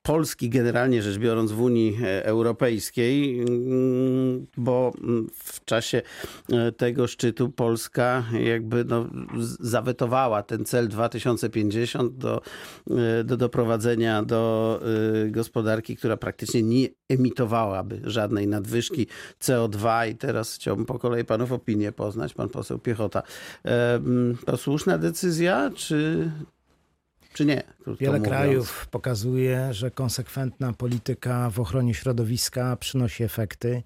Polski, 0.02 0.50
generalnie 0.50 1.02
rzecz 1.02 1.18
biorąc, 1.18 1.52
w 1.52 1.60
Unii 1.60 1.98
Europejskiej, 2.22 3.40
mm, 3.40 4.46
bo 4.56 4.92
mm, 5.00 5.28
w 5.34 5.64
czasie 5.64 6.02
tego 6.76 7.06
szczytu 7.06 7.48
Polska 7.48 8.24
jakby 8.44 8.84
no, 8.84 9.10
zawetowała 9.60 10.42
ten 10.42 10.64
cel 10.64 10.88
2050 10.94 12.16
do, 12.18 12.40
e, 12.90 13.24
do 13.24 13.36
doprowadzenia 13.36 14.22
do 14.22 14.80
e, 15.24 15.30
gospodarki, 15.30 15.96
która 15.96 16.16
praktycznie 16.16 16.62
nie 16.62 16.88
emitowałaby 17.08 18.00
żadnej 18.04 18.48
nadwyżki 18.48 19.06
CO2 19.40 20.10
i 20.10 20.16
teraz 20.16 20.54
chciałbym 20.54 20.86
po 20.86 20.98
kolei 20.98 21.24
panów 21.24 21.52
opinię 21.52 21.92
poznać, 21.92 22.34
pan 22.34 22.48
poseł 22.48 22.78
Piechota. 22.78 23.22
E, 23.64 24.00
To 24.46 24.56
słuszna 24.56 24.98
decyzja, 24.98 25.70
czy, 25.74 26.30
czy 27.32 27.44
nie? 27.44 27.62
Wiele 27.86 28.18
mówiąc. 28.18 28.28
krajów 28.28 28.86
pokazuje, 28.90 29.68
że 29.74 29.90
konsekwentna 29.90 30.72
polityka 30.72 31.50
w 31.50 31.60
ochronie 31.60 31.94
środowiska 31.94 32.76
przynosi 32.76 33.24
efekty, 33.24 33.82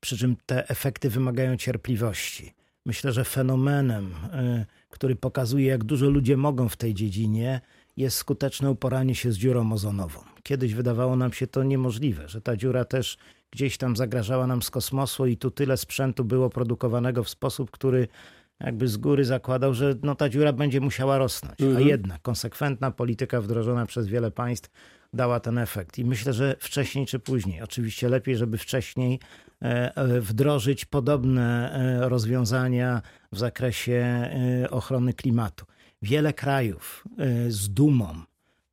przy 0.00 0.18
czym 0.18 0.36
te 0.46 0.68
efekty 0.68 1.10
wymagają 1.10 1.56
cierpliwości. 1.56 2.55
Myślę, 2.86 3.12
że 3.12 3.24
fenomenem, 3.24 4.06
y, 4.06 4.66
który 4.90 5.16
pokazuje, 5.16 5.66
jak 5.66 5.84
dużo 5.84 6.10
ludzie 6.10 6.36
mogą 6.36 6.68
w 6.68 6.76
tej 6.76 6.94
dziedzinie, 6.94 7.60
jest 7.96 8.16
skuteczne 8.16 8.70
uporanie 8.70 9.14
się 9.14 9.32
z 9.32 9.36
dziurą 9.36 9.72
ozonową. 9.72 10.20
Kiedyś 10.42 10.74
wydawało 10.74 11.16
nam 11.16 11.32
się 11.32 11.46
to 11.46 11.62
niemożliwe, 11.62 12.28
że 12.28 12.40
ta 12.40 12.56
dziura 12.56 12.84
też 12.84 13.18
gdzieś 13.50 13.78
tam 13.78 13.96
zagrażała 13.96 14.46
nam 14.46 14.62
z 14.62 14.70
kosmosu 14.70 15.26
i 15.26 15.36
tu 15.36 15.50
tyle 15.50 15.76
sprzętu 15.76 16.24
było 16.24 16.50
produkowanego 16.50 17.24
w 17.24 17.28
sposób, 17.28 17.70
który 17.70 18.08
jakby 18.60 18.88
z 18.88 18.96
góry 18.96 19.24
zakładał, 19.24 19.74
że 19.74 19.94
no, 20.02 20.14
ta 20.14 20.28
dziura 20.28 20.52
będzie 20.52 20.80
musiała 20.80 21.18
rosnąć. 21.18 21.60
A 21.60 21.64
Mhm. 21.64 21.86
jednak 21.88 22.22
konsekwentna 22.22 22.90
polityka 22.90 23.40
wdrożona 23.40 23.86
przez 23.86 24.06
wiele 24.06 24.30
państw 24.30 24.70
dała 25.16 25.40
ten 25.40 25.58
efekt. 25.58 25.98
I 25.98 26.04
myślę, 26.04 26.32
że 26.32 26.56
wcześniej 26.60 27.06
czy 27.06 27.18
później, 27.18 27.62
oczywiście 27.62 28.08
lepiej, 28.08 28.36
żeby 28.36 28.58
wcześniej 28.58 29.20
e, 29.62 29.96
e, 29.96 30.20
wdrożyć 30.20 30.84
podobne 30.84 31.72
e, 32.04 32.08
rozwiązania 32.08 33.02
w 33.32 33.38
zakresie 33.38 34.30
ochrony 34.70 35.14
klimatu. 35.14 35.66
Wiele 36.02 36.32
krajów 36.32 37.04
z 37.48 37.68
dumą 37.68 38.14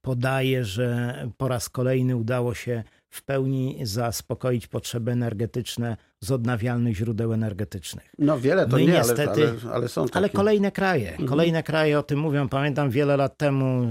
podaje, 0.02 0.66
że 0.66 1.18
po 1.38 1.48
raz 1.48 1.70
kolejny 1.70 2.16
udało 2.16 2.54
się 2.54 2.84
w 3.10 3.24
pełni 3.24 3.80
zaspokoić 3.84 4.68
potrzeby 4.68 5.12
energetyczne 5.12 5.98
z 6.22 6.32
odnawialnych 6.32 6.96
źródeł 6.96 7.34
energetycznych. 7.34 8.16
No 8.20 8.40
wiele 8.40 8.66
to 8.66 8.72
No 8.72 8.80
nie, 8.80 8.88
niestety- 8.88 9.48
ale, 9.48 9.50
ale, 9.64 9.74
ale 9.74 9.88
są 9.88 10.06
takie. 10.06 10.18
Ale 10.18 10.30
kolejne 10.30 10.72
kraje, 10.72 11.18
kolejne 11.28 11.64
kraje 11.64 12.00
o 12.00 12.04
tym 12.04 12.20
mówią. 12.20 12.50
Pamiętam 12.50 12.90
wiele 12.90 13.18
lat 13.18 13.38
temu, 13.38 13.88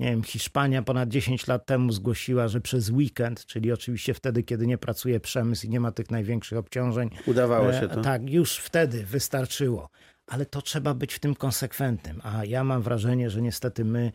nie 0.00 0.10
wiem, 0.10 0.22
Hiszpania 0.22 0.82
ponad 0.82 1.08
10 1.08 1.46
lat 1.46 1.66
temu 1.66 1.92
zgłosiła, 1.92 2.48
że 2.48 2.60
przez 2.60 2.90
weekend, 2.90 3.46
czyli 3.46 3.72
oczywiście 3.72 4.14
wtedy, 4.14 4.42
kiedy 4.42 4.66
nie 4.66 4.78
pracuje 4.78 5.20
przemysł 5.20 5.66
i 5.66 5.70
nie 5.70 5.80
ma 5.80 5.92
tych 5.92 6.10
największych 6.10 6.58
obciążeń, 6.58 7.10
Udawało 7.26 7.72
się 7.72 7.78
e, 7.80 7.88
to. 7.88 8.00
tak, 8.00 8.30
już 8.30 8.56
wtedy 8.56 9.04
wystarczyło. 9.04 9.88
Ale 10.26 10.46
to 10.46 10.62
trzeba 10.62 10.94
być 10.94 11.14
w 11.14 11.18
tym 11.18 11.34
konsekwentnym. 11.34 12.20
A 12.24 12.44
ja 12.44 12.64
mam 12.64 12.82
wrażenie, 12.82 13.30
że 13.30 13.42
niestety 13.42 13.84
my 13.84 14.12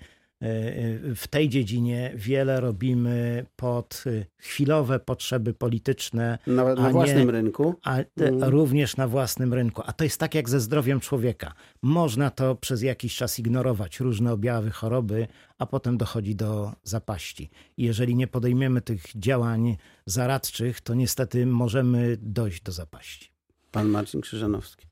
w 1.15 1.23
tej 1.29 1.49
dziedzinie 1.49 2.11
wiele 2.15 2.59
robimy 2.59 3.45
pod 3.55 4.03
e, 4.07 4.25
chwilowe 4.37 4.99
potrzeby 4.99 5.53
polityczne, 5.53 6.37
na 6.47 6.73
nie- 6.73 6.91
własnym 6.91 7.29
rynku. 7.29 7.75
a 7.83 7.97
Mm. 8.17 8.43
również 8.43 8.97
na 8.97 9.07
własnym 9.07 9.53
rynku. 9.53 9.81
A 9.85 9.93
to 9.93 10.03
jest 10.03 10.19
tak 10.19 10.35
jak 10.35 10.49
ze 10.49 10.59
zdrowiem 10.59 10.99
człowieka. 10.99 11.53
Można 11.81 12.29
to 12.29 12.55
przez 12.55 12.81
jakiś 12.81 13.15
czas 13.15 13.39
ignorować, 13.39 13.99
różne 13.99 14.33
objawy 14.33 14.71
choroby, 14.71 15.27
a 15.57 15.65
potem 15.65 15.97
dochodzi 15.97 16.35
do 16.35 16.71
zapaści. 16.83 17.49
I 17.77 17.83
jeżeli 17.83 18.15
nie 18.15 18.27
podejmiemy 18.27 18.81
tych 18.81 19.03
działań 19.15 19.77
zaradczych, 20.05 20.81
to 20.81 20.93
niestety 20.93 21.45
możemy 21.45 22.17
dojść 22.21 22.61
do 22.61 22.71
zapaści. 22.71 23.31
Pan 23.71 23.87
Marcin 23.89 24.21
Krzyżanowski. 24.21 24.87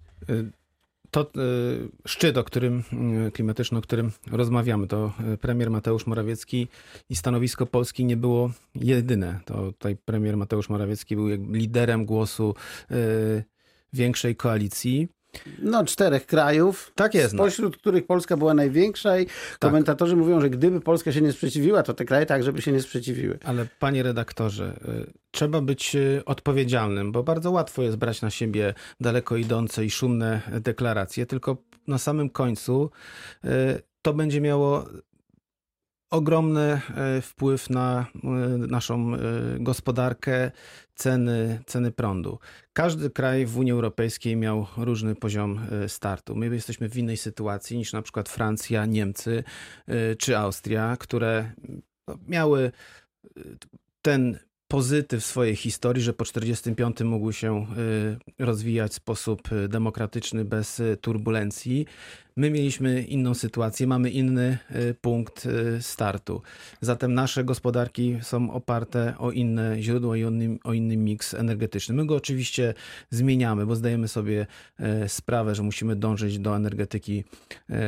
To 1.18 1.42
y, 1.42 1.90
szczyt, 2.06 2.38
o 2.38 2.44
którym 2.44 2.84
y, 3.28 3.32
klimatyczny, 3.32 3.78
o 3.78 3.82
którym 3.82 4.12
rozmawiamy, 4.32 4.88
to 4.88 5.14
y, 5.34 5.38
premier 5.38 5.70
Mateusz 5.70 6.08
Morawiecki 6.08 6.68
i 7.10 7.16
stanowisko 7.16 7.66
Polski 7.66 8.06
nie 8.06 8.18
było 8.18 8.52
jedyne. 8.76 9.40
To 9.46 9.72
tutaj 9.72 9.96
premier 9.96 10.38
Mateusz 10.38 10.70
Morawiecki 10.70 11.16
był 11.16 11.28
liderem 11.52 12.06
głosu 12.06 12.56
większej 13.94 14.36
koalicji. 14.36 15.08
No, 15.60 15.86
czterech 15.86 16.26
krajów, 16.26 16.92
Tak 16.96 17.14
jest. 17.14 17.34
No. 17.34 17.44
spośród 17.44 17.78
których 17.78 18.06
Polska 18.06 18.38
była 18.38 18.54
największa 18.54 19.20
i 19.20 19.26
komentatorzy 19.60 20.16
mówią, 20.16 20.42
że 20.42 20.50
gdyby 20.50 20.82
Polska 20.82 21.12
się 21.12 21.22
nie 21.22 21.32
sprzeciwiła, 21.32 21.84
to 21.84 21.94
te 21.94 22.06
kraje 22.06 22.26
tak, 22.26 22.44
żeby 22.44 22.62
się 22.62 22.72
nie 22.72 22.82
sprzeciwiły. 22.82 23.40
Ale 23.44 23.68
panie 23.80 24.04
redaktorze, 24.04 24.80
y, 25.08 25.14
trzeba 25.32 25.62
być 25.62 25.96
y, 25.96 26.22
odpowiedzialnym, 26.26 27.12
bo 27.12 27.24
bardzo 27.24 27.52
łatwo 27.52 27.84
jest 27.84 27.98
brać 27.98 28.22
na 28.22 28.30
siebie 28.30 28.74
daleko 29.00 29.38
idące 29.38 29.86
i 29.86 29.90
szumne 29.90 30.42
deklaracje, 30.62 31.26
tylko 31.26 31.58
na 31.88 31.98
samym 31.98 32.30
końcu 32.30 32.90
y, 33.46 33.50
to 34.02 34.14
będzie 34.14 34.42
miało 34.42 34.86
ogromny 36.10 36.82
y, 37.18 37.22
wpływ 37.22 37.70
na 37.70 38.06
y, 38.16 38.68
naszą 38.68 39.16
y, 39.16 39.20
gospodarkę, 39.60 40.52
ceny, 40.96 41.60
ceny 41.66 41.92
prądu. 41.92 42.40
Każdy 42.74 43.10
kraj 43.10 43.46
w 43.46 43.58
Unii 43.58 43.72
Europejskiej 43.72 44.36
miał 44.36 44.68
różny 44.78 45.16
poziom 45.16 45.60
startu. 45.88 46.36
My 46.36 46.56
jesteśmy 46.56 46.90
w 46.90 46.98
innej 46.98 47.18
sytuacji 47.18 47.78
niż 47.78 47.94
na 47.94 48.02
przykład 48.02 48.30
Francja, 48.30 48.86
Niemcy 48.86 49.44
czy 50.20 50.38
Austria, 50.38 50.98
które 51.00 51.52
no, 52.08 52.18
miały 52.28 52.72
ten 54.02 54.40
pozytyw 54.68 55.26
swojej 55.26 55.56
historii, 55.56 56.04
że 56.04 56.14
po 56.14 56.26
45 56.26 57.02
mógł 57.02 57.32
się 57.32 57.68
y, 58.40 58.44
rozwijać 58.46 58.92
w 58.92 58.96
sposób 58.96 59.52
y, 59.52 59.68
demokratyczny, 59.68 60.46
bez 60.46 60.80
y, 60.80 60.98
turbulencji. 61.02 61.86
My 62.36 62.52
mieliśmy 62.52 63.02
inną 63.02 63.34
sytuację, 63.34 63.88
mamy 63.88 64.10
inny 64.10 64.58
punkt 65.02 65.48
startu. 65.82 66.42
Zatem 66.82 67.14
nasze 67.14 67.44
gospodarki 67.44 68.18
są 68.22 68.52
oparte 68.52 69.14
o 69.18 69.32
inne 69.32 69.82
źródła 69.82 70.18
i 70.18 70.24
o 70.24 70.30
inny, 70.30 70.58
o 70.64 70.74
inny 70.74 70.98
miks 70.98 71.34
energetyczny. 71.34 71.96
My 71.96 72.06
go 72.06 72.16
oczywiście 72.16 72.74
zmieniamy, 73.10 73.66
bo 73.66 73.76
zdajemy 73.76 74.08
sobie 74.08 74.48
sprawę, 75.08 75.56
że 75.56 75.64
musimy 75.64 75.96
dążyć 75.96 76.40
do 76.40 76.56
energetyki 76.56 77.24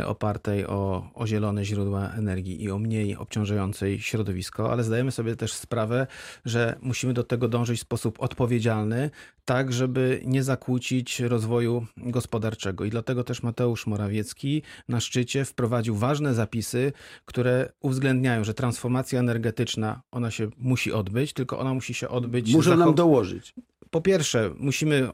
opartej 0.06 0.66
o, 0.68 1.12
o 1.14 1.28
zielone 1.28 1.66
źródła 1.66 2.12
energii 2.18 2.64
i 2.64 2.72
o 2.72 2.80
mniej 2.80 3.16
obciążającej 3.16 4.02
środowisko, 4.02 4.72
ale 4.72 4.84
zdajemy 4.84 5.12
sobie 5.12 5.36
też 5.36 5.54
sprawę, 5.54 6.08
że 6.46 6.69
musimy 6.82 7.14
do 7.14 7.24
tego 7.24 7.48
dążyć 7.48 7.80
w 7.80 7.82
sposób 7.82 8.20
odpowiedzialny, 8.20 9.10
tak 9.46 9.74
żeby 9.74 10.22
nie 10.26 10.44
zakłócić 10.44 11.20
rozwoju 11.20 11.86
gospodarczego. 11.98 12.86
I 12.86 12.90
dlatego 12.90 13.24
też 13.24 13.44
Mateusz 13.44 13.88
Morawiecki 13.88 14.62
na 14.88 15.00
szczycie 15.00 15.46
wprowadził 15.46 15.96
ważne 15.96 16.34
zapisy, 16.34 16.92
które 17.26 17.72
uwzględniają, 17.80 18.44
że 18.44 18.54
transformacja 18.54 19.20
energetyczna, 19.20 20.02
ona 20.12 20.32
się 20.32 20.50
musi 20.58 20.92
odbyć, 20.92 21.34
tylko 21.34 21.60
ona 21.60 21.74
musi 21.74 21.94
się 21.94 22.10
odbyć... 22.10 22.54
Muszą 22.54 22.78
nam 22.78 22.96
dołożyć 22.96 23.54
po 23.92 24.02
pierwsze, 24.02 24.52
musimy 24.58 25.10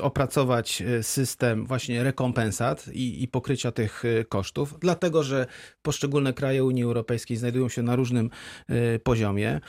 opracować 0.00 0.82
e, 0.82 1.02
system 1.02 1.66
właśnie 1.66 2.04
rekompensat 2.04 2.88
i, 2.92 3.22
i, 3.22 3.28
pokrycia 3.28 3.72
tych 3.72 4.04
e, 4.04 4.24
kosztów, 4.24 4.74
dlatego 4.80 5.22
że 5.22 5.46
poszczególne 5.82 6.32
kraje 6.32 6.64
Unii 6.64 6.82
Europejskiej 6.82 7.36
znajdują 7.36 7.68
się 7.68 7.82
na 7.82 7.96
różnym 7.96 8.30
e, 8.68 8.98
poziomie 8.98 9.60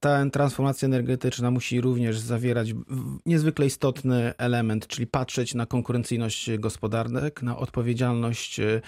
ta 0.00 0.30
transformacja 0.30 0.86
energetyczna 0.86 1.50
musi 1.50 1.80
również 1.80 2.18
zawierać 2.18 2.74
niezwykle 3.26 3.66
istotny 3.66 4.34
element, 4.38 4.86
czyli 4.86 5.06
patrzeć 5.06 5.54
na 5.54 5.66
konkurencyjność 5.66 6.50
gospodarek, 6.58 7.42
na 7.42 7.58
odpowiedzialność 7.58 8.60
e, 8.60 8.80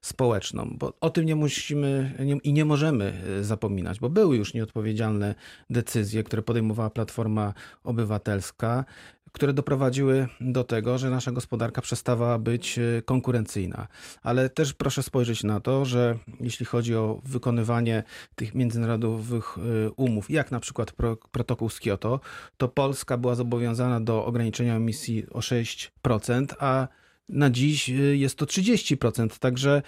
społeczną, 0.00 0.76
bo 0.78 0.92
o 1.00 1.10
tym 1.10 1.24
nie 1.24 1.36
musimy 1.36 2.14
nie, 2.24 2.36
i 2.36 2.52
nie 2.52 2.64
możemy 2.64 3.22
e, 3.40 3.44
zapominać, 3.44 4.00
bo 4.00 4.10
były 4.10 4.36
już 4.36 4.54
nieodpowiedzialne 4.54 5.34
decyzje, 5.70 6.24
które 6.24 6.42
podejmowała 6.42 6.90
Platforma 6.90 7.54
Obywatelska 7.84 8.84
które 9.32 9.52
doprowadziły 9.52 10.28
do 10.40 10.64
tego, 10.64 10.98
że 10.98 11.10
nasza 11.10 11.32
gospodarka 11.32 11.82
przestała 11.82 12.38
być 12.38 12.78
e, 12.78 13.02
konkurencyjna. 13.02 13.88
Ale 14.22 14.50
też 14.50 14.72
proszę 14.72 15.02
spojrzeć 15.02 15.44
na 15.44 15.60
to, 15.60 15.84
że 15.84 16.18
jeśli 16.40 16.66
chodzi 16.66 16.96
o 16.96 17.20
wykonywanie 17.24 18.02
tych 18.34 18.54
międzynarodowych 18.54 19.58
e, 19.58 19.90
umów, 19.90 20.30
jak 20.30 20.50
na 20.50 20.60
przykład 20.60 20.92
protokół 21.32 21.70
z 21.70 21.80
Kioto, 21.80 22.20
to 22.56 22.68
Polska 22.68 23.16
była 23.16 23.34
zobowiązana 23.34 24.00
do 24.00 24.24
ograniczenia 24.24 24.76
emisji 24.76 25.26
o 25.30 25.38
6%, 25.38 26.46
a 26.58 26.88
na 27.28 27.50
dziś 27.50 27.90
y, 27.90 28.16
jest 28.16 28.36
to 28.36 28.46
30%, 28.46 29.38
także 29.38 29.82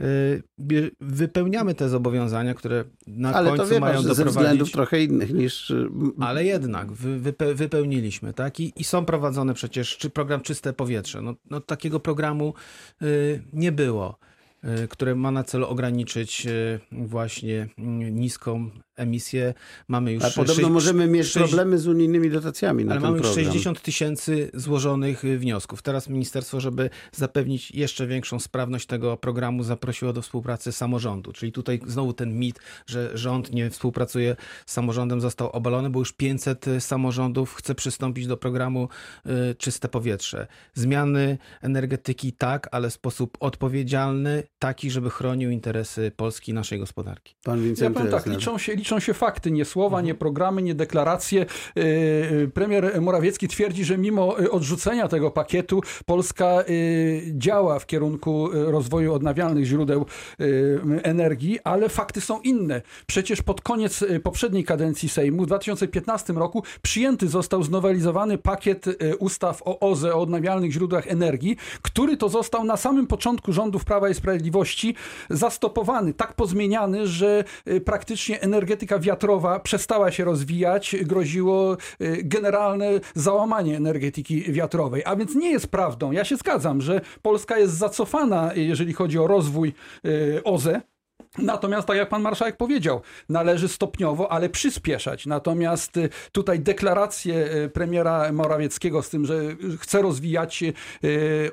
y, 0.00 0.92
wypełniamy 1.00 1.74
te 1.74 1.88
zobawiania, 1.88 2.54
które 2.54 2.84
na 3.06 3.34
Ale 3.34 3.48
końcu 3.48 3.64
to 3.64 3.70
wie, 3.70 3.80
mają 3.80 3.94
doprowadzić... 3.94 4.16
ze 4.16 4.30
względów 4.30 4.72
trochę 4.72 5.02
innych 5.02 5.32
niż... 5.34 5.70
Y, 5.70 5.88
Ale 6.20 6.44
jednak 6.44 6.92
wypełniliśmy, 7.54 8.32
tak? 8.32 8.60
I, 8.60 8.72
I, 8.76 8.84
są 8.84 9.04
prowadzone 9.04 9.54
przecież 9.54 9.96
czy 9.96 10.10
program 10.10 10.40
Czyste 10.40 10.72
Powietrze. 10.72 11.22
No, 11.22 11.34
no 11.50 11.60
takiego 11.60 12.00
programu 12.00 12.54
nie 13.52 13.72
było. 13.72 14.18
Które 14.90 15.14
ma 15.14 15.30
na 15.30 15.44
celu 15.44 15.66
ograniczyć 15.66 16.46
właśnie 16.92 17.68
niską 18.10 18.70
emisję. 18.96 19.54
Mamy 19.88 20.12
już. 20.12 20.24
A 20.24 20.30
podobno 20.30 20.54
6, 20.54 20.68
możemy 20.68 21.06
mieć 21.06 21.26
6, 21.26 21.36
problemy 21.36 21.78
z 21.78 21.86
unijnymi 21.86 22.30
dotacjami 22.30 22.84
na 22.84 22.92
ale 22.92 23.00
ten 23.00 23.10
mamy 23.10 23.20
program. 23.22 23.44
60 23.44 23.82
tysięcy 23.82 24.50
złożonych 24.54 25.24
y, 25.24 25.38
wniosków. 25.38 25.82
Teraz 25.82 26.08
ministerstwo, 26.08 26.60
żeby 26.60 26.90
zapewnić 27.12 27.70
jeszcze 27.70 28.06
większą 28.06 28.40
sprawność 28.40 28.86
tego 28.86 29.16
programu, 29.16 29.62
zaprosiło 29.62 30.12
do 30.12 30.22
współpracy 30.22 30.72
samorządu. 30.72 31.32
Czyli 31.32 31.52
tutaj 31.52 31.80
znowu 31.86 32.12
ten 32.12 32.38
mit, 32.38 32.58
że 32.86 33.10
rząd 33.14 33.52
nie 33.52 33.70
współpracuje 33.70 34.36
z 34.66 34.72
samorządem, 34.72 35.20
został 35.20 35.50
obalony, 35.50 35.90
bo 35.90 35.98
już 35.98 36.12
500 36.12 36.66
samorządów 36.78 37.54
chce 37.54 37.74
przystąpić 37.74 38.26
do 38.26 38.36
programu 38.36 38.88
Czyste 39.58 39.88
Powietrze. 39.88 40.46
Zmiany 40.74 41.38
energetyki 41.62 42.32
tak, 42.32 42.68
ale 42.70 42.90
w 42.90 42.92
sposób 42.92 43.36
odpowiedzialny, 43.40 44.42
taki, 44.58 44.90
żeby 44.90 45.10
chronił 45.10 45.50
interesy 45.50 46.12
Polski 46.16 46.50
i 46.50 46.54
naszej 46.54 46.78
gospodarki. 46.78 47.34
Pan 47.44 47.62
Wincenty 47.62 47.84
ja 47.84 48.06
powiem 48.06 48.22
tak, 48.22 48.26
liczą 48.26 48.58
się, 48.58 48.74
liczą 48.74 48.85
się 48.98 49.14
fakty, 49.14 49.50
nie 49.50 49.64
słowa, 49.64 50.00
nie 50.00 50.14
programy, 50.14 50.62
nie 50.62 50.74
deklaracje. 50.74 51.46
Y, 51.76 51.80
y, 51.80 52.50
premier 52.54 53.00
Morawiecki 53.00 53.48
twierdzi, 53.48 53.84
że 53.84 53.98
mimo 53.98 54.40
y, 54.40 54.50
odrzucenia 54.50 55.08
tego 55.08 55.30
pakietu 55.30 55.80
Polska 56.06 56.64
działa 57.32 57.78
w 57.78 57.86
kierunku 57.86 58.48
rozwoju 58.52 59.14
odnawialnych 59.14 59.64
źródeł 59.64 60.06
energii, 61.02 61.58
ale 61.64 61.88
fakty 61.88 62.20
są 62.20 62.40
inne. 62.40 62.82
Przecież 63.06 63.42
pod 63.42 63.60
koniec 63.60 64.04
poprzedniej 64.22 64.64
kadencji 64.64 65.08
Sejmu 65.08 65.42
w 65.42 65.46
2015 65.46 66.32
roku 66.32 66.62
przyjęty 66.82 67.28
został 67.28 67.62
znowelizowany 67.62 68.38
pakiet 68.38 68.84
ustaw 69.18 69.62
o 69.64 69.80
OZE, 69.80 70.14
o 70.14 70.20
odnawialnych 70.20 70.72
źródłach 70.72 71.06
energii, 71.06 71.56
który 71.82 72.16
to 72.16 72.28
został 72.28 72.64
na 72.64 72.76
samym 72.76 73.06
początku 73.06 73.52
rządów 73.52 73.84
Prawa 73.84 74.08
i 74.08 74.14
Sprawiedliwości 74.14 74.94
zastopowany, 75.30 76.14
tak 76.14 76.34
pozmieniany, 76.34 77.06
że 77.06 77.44
praktycznie 77.84 78.40
energetyka 78.40 78.75
wiatrowa 79.00 79.60
przestała 79.60 80.10
się 80.10 80.24
rozwijać, 80.24 80.96
groziło 81.02 81.76
y, 82.00 82.22
generalne 82.24 82.90
załamanie 83.14 83.76
energetyki 83.76 84.52
wiatrowej. 84.52 85.02
A 85.04 85.16
więc 85.16 85.34
nie 85.34 85.50
jest 85.50 85.66
prawdą. 85.66 86.12
Ja 86.12 86.24
się 86.24 86.36
zgadzam, 86.36 86.80
że 86.80 87.00
Polska 87.22 87.58
jest 87.58 87.74
zacofana, 87.74 88.50
jeżeli 88.54 88.92
chodzi 88.92 89.18
o 89.18 89.26
rozwój 89.26 89.72
y, 90.04 90.40
OZE. 90.44 90.80
Natomiast, 91.38 91.88
tak 91.88 91.96
jak 91.96 92.08
pan 92.08 92.22
marszałek 92.22 92.56
powiedział, 92.56 93.00
należy 93.28 93.68
stopniowo, 93.68 94.32
ale 94.32 94.48
przyspieszać. 94.48 95.26
Natomiast 95.26 95.96
y, 95.96 96.08
tutaj 96.32 96.60
deklaracje 96.60 97.54
y, 97.64 97.68
premiera 97.68 98.32
Morawieckiego 98.32 99.02
z 99.02 99.10
tym, 99.10 99.26
że 99.26 99.40
chce 99.80 100.02
rozwijać 100.02 100.62
y, 100.62 100.74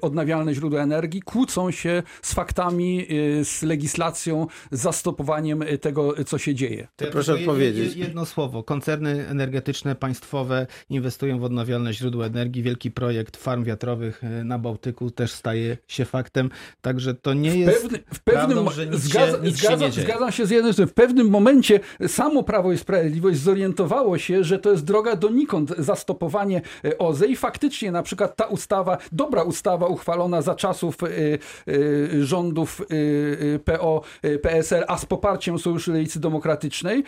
odnawialne 0.02 0.54
źródła 0.54 0.82
energii, 0.82 1.22
kłócą 1.22 1.72
się 1.72 2.04
z 2.22 2.34
faktami, 2.34 3.08
z 3.44 3.64
legislacją, 3.64 4.48
z 4.72 4.82
zastopowaniem 4.82 5.64
tego, 5.82 6.24
co 6.26 6.38
się 6.38 6.56
dzieje. 6.56 6.88
To 6.96 7.06
ja 7.06 7.12
proszę 7.12 7.34
odpowiedzieć. 7.34 7.96
Jedno 7.96 8.26
słowo. 8.26 8.64
Koncerny 8.64 9.28
energetyczne 9.28 9.96
państwowe 9.96 10.68
inwestują 10.90 11.40
w 11.40 11.44
odnawialne 11.44 11.94
źródła 11.94 12.26
energii. 12.26 12.64
Wielki 12.64 12.92
projekt 12.92 13.38
farm 13.38 13.64
wiatrowych 13.64 14.22
na 14.44 14.60
Bałtyku 14.60 15.12
też 15.12 15.32
staje 15.32 15.78
się 15.88 16.06
faktem. 16.06 16.50
Także 16.82 17.14
to 17.14 17.34
nie 17.34 17.56
jest 17.56 17.78
w, 17.78 17.82
pewny, 17.82 18.00
w 18.14 18.20
pewnym, 18.20 18.48
prawdą, 18.48 18.72
że 18.72 18.88
nic 18.88 19.00
zgadza, 19.00 19.38
się, 19.38 19.44
nic 19.44 19.62
się 19.62 19.73
zgadzam, 19.78 20.04
zgadzam 20.04 20.32
się 20.32 20.46
z 20.46 20.50
jednym, 20.50 20.74
że 20.74 20.88
w 20.88 20.94
pewnym 20.94 21.30
momencie 21.30 21.80
samo 22.08 22.44
Prawo 22.44 22.72
i 22.72 22.78
Sprawiedliwość 22.78 23.40
zorientowało 23.40 24.18
się, 24.18 24.44
że 24.44 24.60
to 24.60 24.72
jest 24.72 24.84
droga 24.84 25.16
donikąd 25.16 25.74
zastopowanie 25.78 26.62
e, 26.86 26.98
OZE 26.98 27.28
i 27.28 27.36
faktycznie 27.36 27.92
na 27.92 28.04
przykład 28.04 28.36
ta 28.36 28.46
ustawa, 28.46 28.98
dobra 29.12 29.44
ustawa 29.44 29.88
uchwalona 29.88 30.42
za 30.42 30.56
czasów 30.56 31.04
y, 31.04 31.40
y, 31.68 32.26
rządów 32.26 32.82
y, 32.92 33.60
PO, 33.66 34.02
PSL, 34.42 34.84
a 34.88 34.98
z 34.98 35.06
poparciem 35.06 35.60
Sojuszu 35.60 35.92
Lewicy 35.92 36.20
Demokratycznej, 36.20 37.04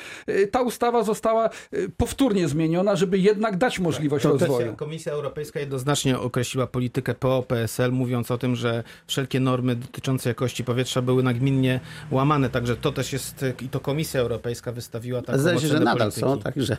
ta 0.51 0.61
ustawa 0.61 1.03
została 1.03 1.49
powtórnie 1.97 2.47
zmieniona, 2.47 2.95
żeby 2.95 3.19
jednak 3.19 3.57
dać 3.57 3.79
możliwość 3.79 4.23
to 4.23 4.31
rozwoju. 4.31 4.75
Komisja 4.75 5.11
Europejska 5.11 5.59
jednoznacznie 5.59 6.19
określiła 6.19 6.67
politykę 6.67 7.15
PO, 7.15 7.43
PSL, 7.47 7.91
mówiąc 7.91 8.31
o 8.31 8.37
tym, 8.37 8.55
że 8.55 8.83
wszelkie 9.07 9.39
normy 9.39 9.75
dotyczące 9.75 10.29
jakości 10.29 10.63
powietrza 10.63 11.01
były 11.01 11.23
nagminnie 11.23 11.79
łamane. 12.11 12.49
Także 12.55 12.75
to 12.75 12.91
też 12.91 13.13
jest, 13.13 13.45
i 13.61 13.69
to 13.69 13.79
Komisja 13.79 14.21
Europejska 14.21 14.71
wystawiła 14.71 15.21
taką 15.21 15.39
Zdaje 15.39 15.59
się, 15.59 15.67
że 15.67 15.79
nadal 15.79 15.97
polityki. 15.97 16.21
są, 16.21 16.39
także... 16.39 16.77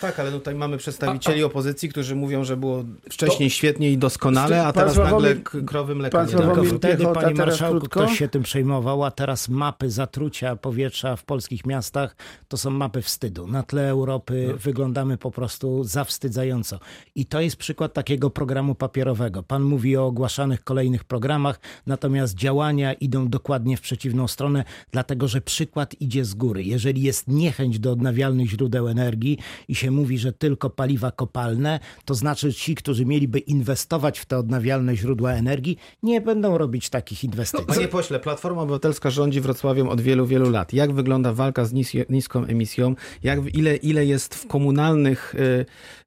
Tak, 0.00 0.20
ale 0.20 0.32
tutaj 0.32 0.54
mamy 0.54 0.76
przedstawicieli 0.76 1.40
a, 1.40 1.44
a, 1.44 1.46
opozycji, 1.46 1.88
którzy 1.88 2.16
mówią, 2.16 2.44
że 2.44 2.56
było 2.56 2.84
wcześniej 3.10 3.48
to, 3.50 3.54
świetnie 3.54 3.90
i 3.90 3.98
doskonale, 3.98 4.66
a 4.66 4.72
teraz 4.72 4.96
nagle 4.96 5.34
krowy 5.66 5.94
mleka 5.94 6.24
nie 6.24 6.32
Tylko 6.32 6.64
wtedy, 6.64 6.96
piechota, 6.96 7.20
panie 7.20 7.34
marszałku, 7.34 7.80
krótko? 7.80 8.00
ktoś 8.00 8.18
się 8.18 8.28
tym 8.28 8.42
przejmował, 8.42 9.04
a 9.04 9.10
teraz 9.10 9.48
mapy 9.48 9.90
zatrucia 9.90 10.56
powietrza 10.56 11.16
w 11.16 11.24
polskich 11.24 11.66
miastach 11.66 12.16
to 12.48 12.56
są 12.56 12.70
mapy 12.70 13.02
wstydu. 13.02 13.46
Na 13.46 13.62
tle 13.62 13.88
Europy 13.88 14.48
no. 14.48 14.56
wyglądamy 14.58 15.18
po 15.18 15.30
prostu 15.30 15.84
zawstydzająco. 15.84 16.78
I 17.14 17.26
to 17.26 17.40
jest 17.40 17.56
przykład 17.56 17.92
takiego 17.92 18.30
programu 18.30 18.74
papierowego. 18.74 19.42
Pan 19.42 19.62
mówi 19.62 19.96
o 19.96 20.06
ogłaszanych 20.06 20.64
kolejnych 20.64 21.04
programach, 21.04 21.60
natomiast 21.86 22.34
działania 22.34 22.92
idą 22.92 23.28
dokładnie 23.28 23.76
w 23.76 23.80
przeciwną 23.80 24.28
stronę, 24.28 24.64
dlatego 24.90 25.28
że 25.28 25.40
przykład 25.40 25.94
idzie 26.00 26.24
z 26.24 26.34
góry. 26.34 26.62
Jeżeli 26.62 27.02
jest 27.02 27.28
niechęć 27.28 27.78
do 27.78 27.92
odnawialnych 27.92 28.48
źródeł 28.48 28.88
energii, 28.88 29.38
i 29.68 29.74
się 29.74 29.90
mówi, 29.90 30.18
że 30.18 30.32
tylko 30.32 30.70
paliwa 30.70 31.10
kopalne, 31.10 31.80
to 32.04 32.14
znaczy 32.14 32.54
ci, 32.54 32.74
którzy 32.74 33.04
mieliby 33.06 33.38
inwestować 33.38 34.18
w 34.18 34.26
te 34.26 34.38
odnawialne 34.38 34.96
źródła 34.96 35.32
energii, 35.32 35.78
nie 36.02 36.20
będą 36.20 36.58
robić 36.58 36.90
takich 36.90 37.24
inwestycji. 37.24 37.66
Panie 37.66 37.88
pośle, 37.88 38.20
Platforma 38.20 38.62
Obywatelska 38.62 39.10
rządzi 39.10 39.40
Wrocławiem 39.40 39.88
od 39.88 40.00
wielu, 40.00 40.26
wielu 40.26 40.50
lat. 40.50 40.72
Jak 40.72 40.92
wygląda 40.92 41.32
walka 41.32 41.64
z 41.64 41.72
nis 41.72 41.92
niską 42.08 42.44
emisją? 42.44 42.94
Jak, 43.22 43.54
ile, 43.54 43.76
ile 43.76 44.06
jest 44.06 44.34
w 44.34 44.46
komunalnych 44.46 45.34
y, 45.34 45.66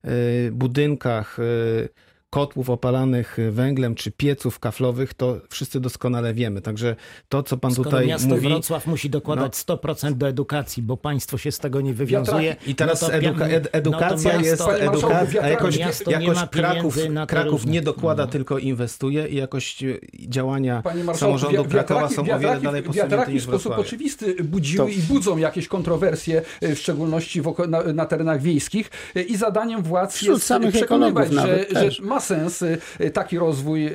y, 0.10 0.52
budynkach 0.52 1.40
y, 1.40 1.90
kotłów 2.30 2.70
opalanych 2.70 3.38
węglem 3.52 3.96
czy 3.96 4.12
pieców 4.12 4.60
kaflowych, 4.60 5.14
to 5.14 5.38
wszyscy 5.50 5.80
doskonale 5.80 6.34
wiemy. 6.34 6.62
Także 6.62 6.96
to, 7.30 7.44
co 7.44 7.58
pan 7.58 7.72
Skoro 7.74 7.90
tutaj 7.90 8.08
miasto 8.08 8.28
mówi... 8.28 8.48
Wrocław 8.48 8.88
musi 8.88 9.10
dokładać 9.10 9.54
100% 9.54 10.14
do 10.14 10.28
edukacji, 10.28 10.84
bo 10.84 10.98
państwo 10.98 11.38
się 11.38 11.52
z 11.52 11.60
tego 11.60 11.82
nie 11.82 11.94
wywiązuje. 11.94 12.56
I 12.68 12.76
teraz 12.76 13.02
no 13.02 13.08
to 13.08 13.14
eduka 13.14 13.46
pia- 13.46 13.54
ed 13.54 13.70
edukacja 13.72 14.34
no 14.34 14.40
to 14.40 14.46
jest 14.46 14.62
miasto- 14.62 14.68
marszałku, 14.72 14.96
edukacja, 14.98 15.42
a 15.42 15.48
jakoś, 15.48 15.78
jakoś 16.08 16.38
Kraków, 16.52 16.98
Kraków 17.28 17.66
nie 17.66 17.82
dokłada, 17.82 18.26
no. 18.26 18.32
tylko 18.32 18.58
inwestuje 18.58 19.28
i 19.28 19.36
jakoś 19.36 19.84
e, 19.84 19.88
działania 20.20 20.84
samorządu 21.14 21.66
Krakowa 21.66 22.10
są 22.10 22.22
o 22.22 22.40
wiele 22.40 22.62
dalej 22.62 22.84
posunięte 22.84 23.10
wiatraki 23.10 23.32
w 23.32 23.34
niż 23.34 23.44
sposób 23.44 23.64
Wrocławie. 23.64 23.82
oczywisty 23.88 24.44
budziły 24.44 24.92
i 24.92 25.02
budzą 25.02 25.38
jakieś 25.38 25.68
kontrowersje, 25.68 26.42
e, 26.62 26.76
w 26.76 26.80
szczególności 26.80 27.42
w 27.42 27.48
oko- 27.48 27.68
na, 27.68 27.84
na 27.84 28.06
terenach 28.06 28.42
wiejskich 28.42 28.90
i 29.28 29.38
zadaniem 29.38 29.84
władz 29.84 30.16
Wśród 30.16 30.36
jest 30.36 30.48
samych 30.48 30.76
przekonywać, 30.76 31.30
że, 31.30 31.36
nawet 31.36 31.94
że 31.94 32.04
ma 32.04 32.19
sens 32.20 32.64
e, 33.00 33.10
taki 33.10 33.38
rozwój 33.40 33.86
e, 33.88 33.92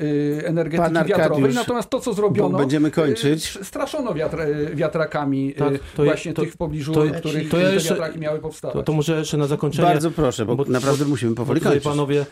energetyki 0.46 0.82
Pan 0.82 0.96
Arkadiusz, 0.96 1.18
wiatrowej, 1.18 1.54
natomiast 1.54 1.90
to, 1.90 2.00
co 2.00 2.12
zrobiono, 2.12 2.50
bo 2.50 2.58
będziemy 2.58 2.90
kończyć. 2.90 3.58
straszono 3.62 4.14
wiatr, 4.14 4.36
wiatrakami 4.74 5.54
Tak, 5.54 5.72
to 5.96 6.04
właśnie 6.04 6.32
to- 6.34 6.42
tych 6.42 6.52
w 6.52 6.56
pobliżu, 6.56 6.92
to- 6.92 7.04
których 7.18 7.48
to 7.50 7.58
ja 7.58 7.68
te 7.68 7.74
jeszcze- 7.74 7.90
wiatraki 7.90 8.18
miały 8.18 8.38
powstawać. 8.38 8.76
To, 8.76 8.82
to 8.82 8.92
może 8.92 9.18
jeszcze 9.18 9.36
na 9.36 9.46
zakończenie. 9.46 9.88
Bardzo 9.88 10.10
proszę, 10.10 10.46
bo, 10.46 10.56
Bo- 10.56 10.64
naprawdę 10.64 11.04
musimy 11.04 11.30
Bo 11.30 11.36
powoli 11.36 11.60
tutaj 11.60 11.72
kończyć. 11.72 11.88
panowie 11.90 12.26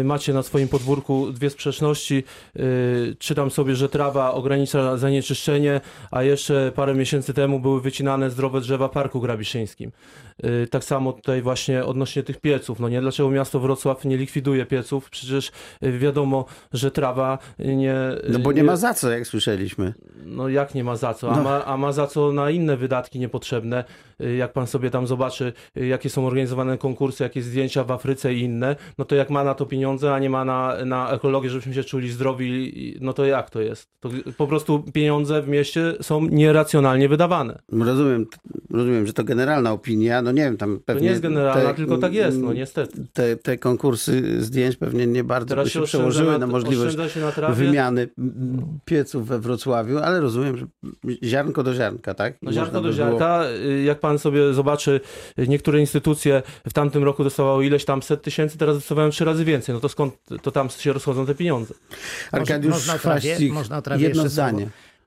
y, 0.00 0.04
macie 0.04 0.32
na 0.32 0.42
swoim 0.42 0.68
podwórku 0.68 1.32
dwie 1.32 1.50
sprzeczności. 1.50 2.24
Y, 2.56 3.16
czytam 3.18 3.50
sobie, 3.50 3.74
że 3.74 3.88
trawa 3.88 4.32
ogranicza 4.32 4.96
zanieczyszczenie, 4.96 5.80
a 6.10 6.22
jeszcze 6.22 6.72
parę 6.74 6.94
miesięcy 6.94 7.34
temu 7.34 7.60
były 7.60 7.80
wycinane 7.80 8.30
zdrowe 8.30 8.60
drzewa 8.60 8.88
w 8.88 8.90
Parku 8.90 9.20
Grabiszyńskim. 9.20 9.90
Y, 10.44 10.66
tak 10.70 10.84
samo 10.84 11.12
tutaj 11.12 11.42
właśnie 11.42 11.84
odnośnie 11.84 12.22
tych 12.22 12.40
pieców. 12.40 12.80
No 12.80 12.88
nie, 12.88 13.00
dlaczego 13.00 13.30
miasto 13.30 13.60
Wrocław 13.60 14.04
nie 14.04 14.16
likwiduje 14.16 14.66
pieców? 14.66 15.10
Przecież 15.10 15.50
y, 15.84 15.98
wiadomo, 15.98 16.44
że 16.72 16.90
trawa 16.90 17.38
nie... 17.58 17.94
No 18.28 18.38
bo 18.38 18.52
nie 18.52 18.64
ma 18.64 18.76
za 18.76 18.94
co, 18.94 19.10
jak 19.10 19.26
słyszeliśmy. 19.26 19.94
No 20.24 20.48
jak 20.48 20.74
nie 20.74 20.84
ma 20.84 20.96
za 20.96 21.14
co? 21.14 21.30
A, 21.32 21.36
No. 21.36 21.42
ma, 21.42 21.64
a 21.64 21.76
ma 21.76 21.92
za 21.92 22.06
co 22.06 22.32
na 22.32 22.50
inne 22.50 22.76
wydatki 22.76 23.18
niepotrzebne. 23.18 23.84
Y, 24.22 24.36
Jak 24.36 24.52
pan 24.52 24.66
sobie 24.66 24.90
tam 24.90 25.06
zobaczy, 25.06 25.52
y, 25.76 25.86
jakie 25.86 26.10
są 26.10 26.26
organizowane 26.26 26.78
konkursy, 26.78 27.22
jakie 27.24 27.42
zdjęcia 27.42 27.84
w 27.84 27.90
Afryce 27.90 28.34
i 28.34 28.40
inne, 28.40 28.76
no 28.98 29.04
to 29.04 29.14
jak 29.14 29.30
ma 29.30 29.44
na 29.44 29.54
to 29.54 29.66
pieniądze, 29.66 30.14
a 30.14 30.18
nie 30.18 30.30
ma 30.30 30.44
na, 30.44 30.74
na 30.84 31.10
ekologię, 31.10 31.50
żebyśmy 31.50 31.74
się 31.74 31.84
czuli 31.84 32.10
zdrowi, 32.10 32.72
no 33.00 33.12
to 33.12 33.24
jak 33.24 33.50
to 33.50 33.60
jest? 33.60 33.88
To 34.00 34.10
po 34.36 34.46
prostu 34.46 34.82
pieniądze 34.92 35.42
w 35.42 35.48
mieście 35.48 35.92
są 36.00 36.20
nieracjonalnie 36.28 37.08
wydawane. 37.08 37.58
Rozumiem, 37.72 38.26
rozumiem, 38.70 39.06
że 39.06 39.12
to 39.12 39.24
generalna 39.24 39.72
opinia. 39.72 40.22
No 40.28 40.32
nie 40.32 40.42
wiem, 40.42 40.56
tam 40.56 40.76
To 40.76 40.82
pewnie. 40.84 41.02
nie 41.02 41.08
jest 41.10 41.22
generalna, 41.22 41.68
te- 41.70 41.74
tylko 41.74 41.98
tak 41.98 42.14
jest, 42.14 42.38
no 42.38 42.52
niestety. 42.52 43.04
Te, 43.12 43.36
te 43.36 43.58
konkursy 43.58 44.42
zdjęć 44.44 44.76
pewnie 44.76 45.06
nie 45.06 45.24
bardzo 45.24 45.48
Teraz 45.48 45.64
by 45.66 45.70
się 45.70 45.82
przełożyły 45.82 46.32
na, 46.32 46.38
na, 46.38 46.46
możliwość 46.46 46.96
na 47.40 47.48
wymiany 47.48 48.08
pieców 48.84 49.26
we 49.26 49.38
Wrocławiu, 49.38 49.98
ale 49.98 50.20
rozumiem, 50.20 50.56
że 50.56 50.66
ziarnko 51.24 51.62
do 51.62 51.74
ziarnka, 51.74 52.14
tak? 52.14 52.34
No 52.42 52.52
ziarnko 52.52 52.72
do 52.74 52.80
było- 52.80 52.92
ziarnka, 52.94 53.44
y, 53.66 53.82
jak 53.82 54.00
pan 54.00 54.18
sobie 54.18 54.52
zobaczy, 54.54 55.00
niektóre 55.48 55.80
instytucje 55.80 56.42
w 56.68 56.72
tamtym 56.72 57.04
roku 57.04 57.24
dostawały 57.24 57.66
ileś 57.66 57.84
tam 57.84 58.02
set 58.02 58.22
tysięcy, 58.22 58.58
teraz 58.58 58.76
dostawają 58.76 59.10
trzy 59.10 59.24
razy 59.24 59.44
więcej. 59.44 59.74
No 59.74 59.80
to 59.80 59.88
skąd 59.88 60.14
to 60.42 60.50
tam 60.50 60.70
się 60.70 60.92
rozchodzą 60.92 61.26
te 61.26 61.34
pieniądze? 61.34 61.74
Arkadiusz 62.32 62.74
można 62.74 62.98
trawie, 62.98 63.20
Chwaścik, 63.20 63.52
można 63.52 63.82
trawie 63.82 64.02
jedno 64.04 64.22
jeszcze 64.22 64.36
słowo. 64.36 64.58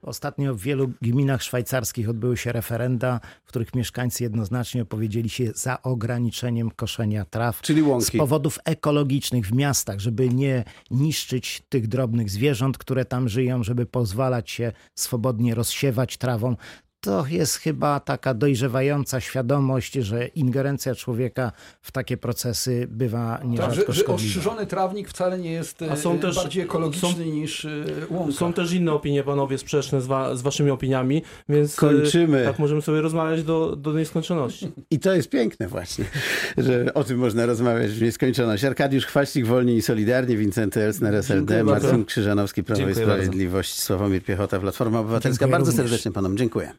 Ostatnio 0.02 0.54
w 0.54 0.60
wielu 0.60 0.90
gminach 1.02 1.42
szwajcarskich 1.42 2.08
odbyły 2.08 2.36
się 2.36 2.52
referenda, 2.52 3.20
w 3.44 3.48
których 3.48 3.74
mieszkańcy 3.74 4.22
jednoznacznie 4.22 4.82
opowiedzieli 4.82 5.28
się 5.28 5.52
za 5.54 5.82
ograniczeniem 5.82 6.70
koszenia 6.70 7.24
traw. 7.24 7.60
Czyli 7.60 7.82
Z 7.82 7.84
łąki. 7.84 8.18
powodów 8.18 8.58
ekologicznych 8.64 9.46
w 9.46 9.52
miastach, 9.54 10.00
żeby 10.00 10.28
nie 10.28 10.64
niszczyć 10.90 11.62
tych 11.68 11.88
drobnych 11.88 12.30
zwierząt, 12.30 12.78
które 12.78 13.04
tam 13.04 13.28
żyją, 13.28 13.62
żeby 13.62 13.86
pozwalać 13.86 14.50
się 14.50 14.72
swobodnie 14.94 15.54
rozsiewać 15.54 16.16
trawą. 16.16 16.56
To 17.04 17.24
jest 17.28 17.56
chyba 17.56 18.00
taka 18.00 18.34
dojrzewająca 18.34 19.20
świadomość, 19.20 19.92
że 19.94 20.26
ingerencja 20.26 20.94
człowieka 20.94 21.52
w 21.82 21.92
takie 21.92 22.16
procesy 22.16 22.86
bywa 22.90 23.36
Tak, 23.38 23.48
nierzadko 23.48 23.74
że, 23.74 23.92
że 23.92 24.00
szkodliwa. 24.02 24.14
ostrzyżony 24.14 24.66
trawnik 24.66 25.08
wcale 25.08 25.38
nie 25.38 25.52
jest 25.52 25.82
A 25.82 25.96
są 25.96 26.14
e, 26.14 26.18
też- 26.18 26.36
bardziej 26.36 26.62
ekologiczny 26.62 27.08
są- 27.08 27.18
niż 27.30 27.64
e, 27.64 27.70
łąka. 28.10 28.32
Są 28.32 28.52
też 28.52 28.72
inne 28.72 28.92
opinie, 28.92 29.22
panowie, 29.22 29.58
sprzeczne 29.58 30.00
z, 30.00 30.06
wa- 30.06 30.36
z 30.36 30.42
waszymi 30.42 30.70
opiniami, 30.70 31.22
więc 31.48 31.74
y, 31.74 31.76
Kończymy. 31.76 32.44
tak 32.44 32.58
możemy 32.58 32.82
sobie 32.82 33.00
rozmawiać 33.00 33.42
do, 33.42 33.76
do 33.76 33.92
nieskończoności. 33.92 34.72
I 34.90 34.98
to 34.98 35.14
jest 35.14 35.28
piękne 35.30 35.68
właśnie, 35.68 36.04
że 36.58 36.94
o 36.94 37.04
tym 37.04 37.18
można 37.18 37.46
rozmawiać 37.46 37.90
w 37.90 38.02
nieskończoność. 38.02 38.64
Arkadiusz 38.64 39.06
Chwaścik, 39.06 39.46
Wolni 39.46 39.76
i 39.76 39.82
Solidarni, 39.82 40.36
Wincenty 40.36 40.80
Elsner, 40.82 41.14
SLD, 41.14 41.64
bardzo. 41.64 41.86
Marcin 41.88 42.04
Krzyżanowski, 42.04 42.64
Prawo 42.64 42.82
i 42.82 42.84
Dziękuję 42.84 43.06
bardzo. 43.06 43.22
Sprawiedliwość, 43.22 43.80
Sławomir 43.82 44.24
Piechota, 44.24 44.60
Platforma 44.60 45.00
Obywatelska. 45.00 45.44
Dziękuję 45.44 45.52
bardzo 45.58 45.70
również. 45.70 45.90
serdecznie 45.90 46.12
panom 46.12 46.36
dziękuję. 46.36 46.68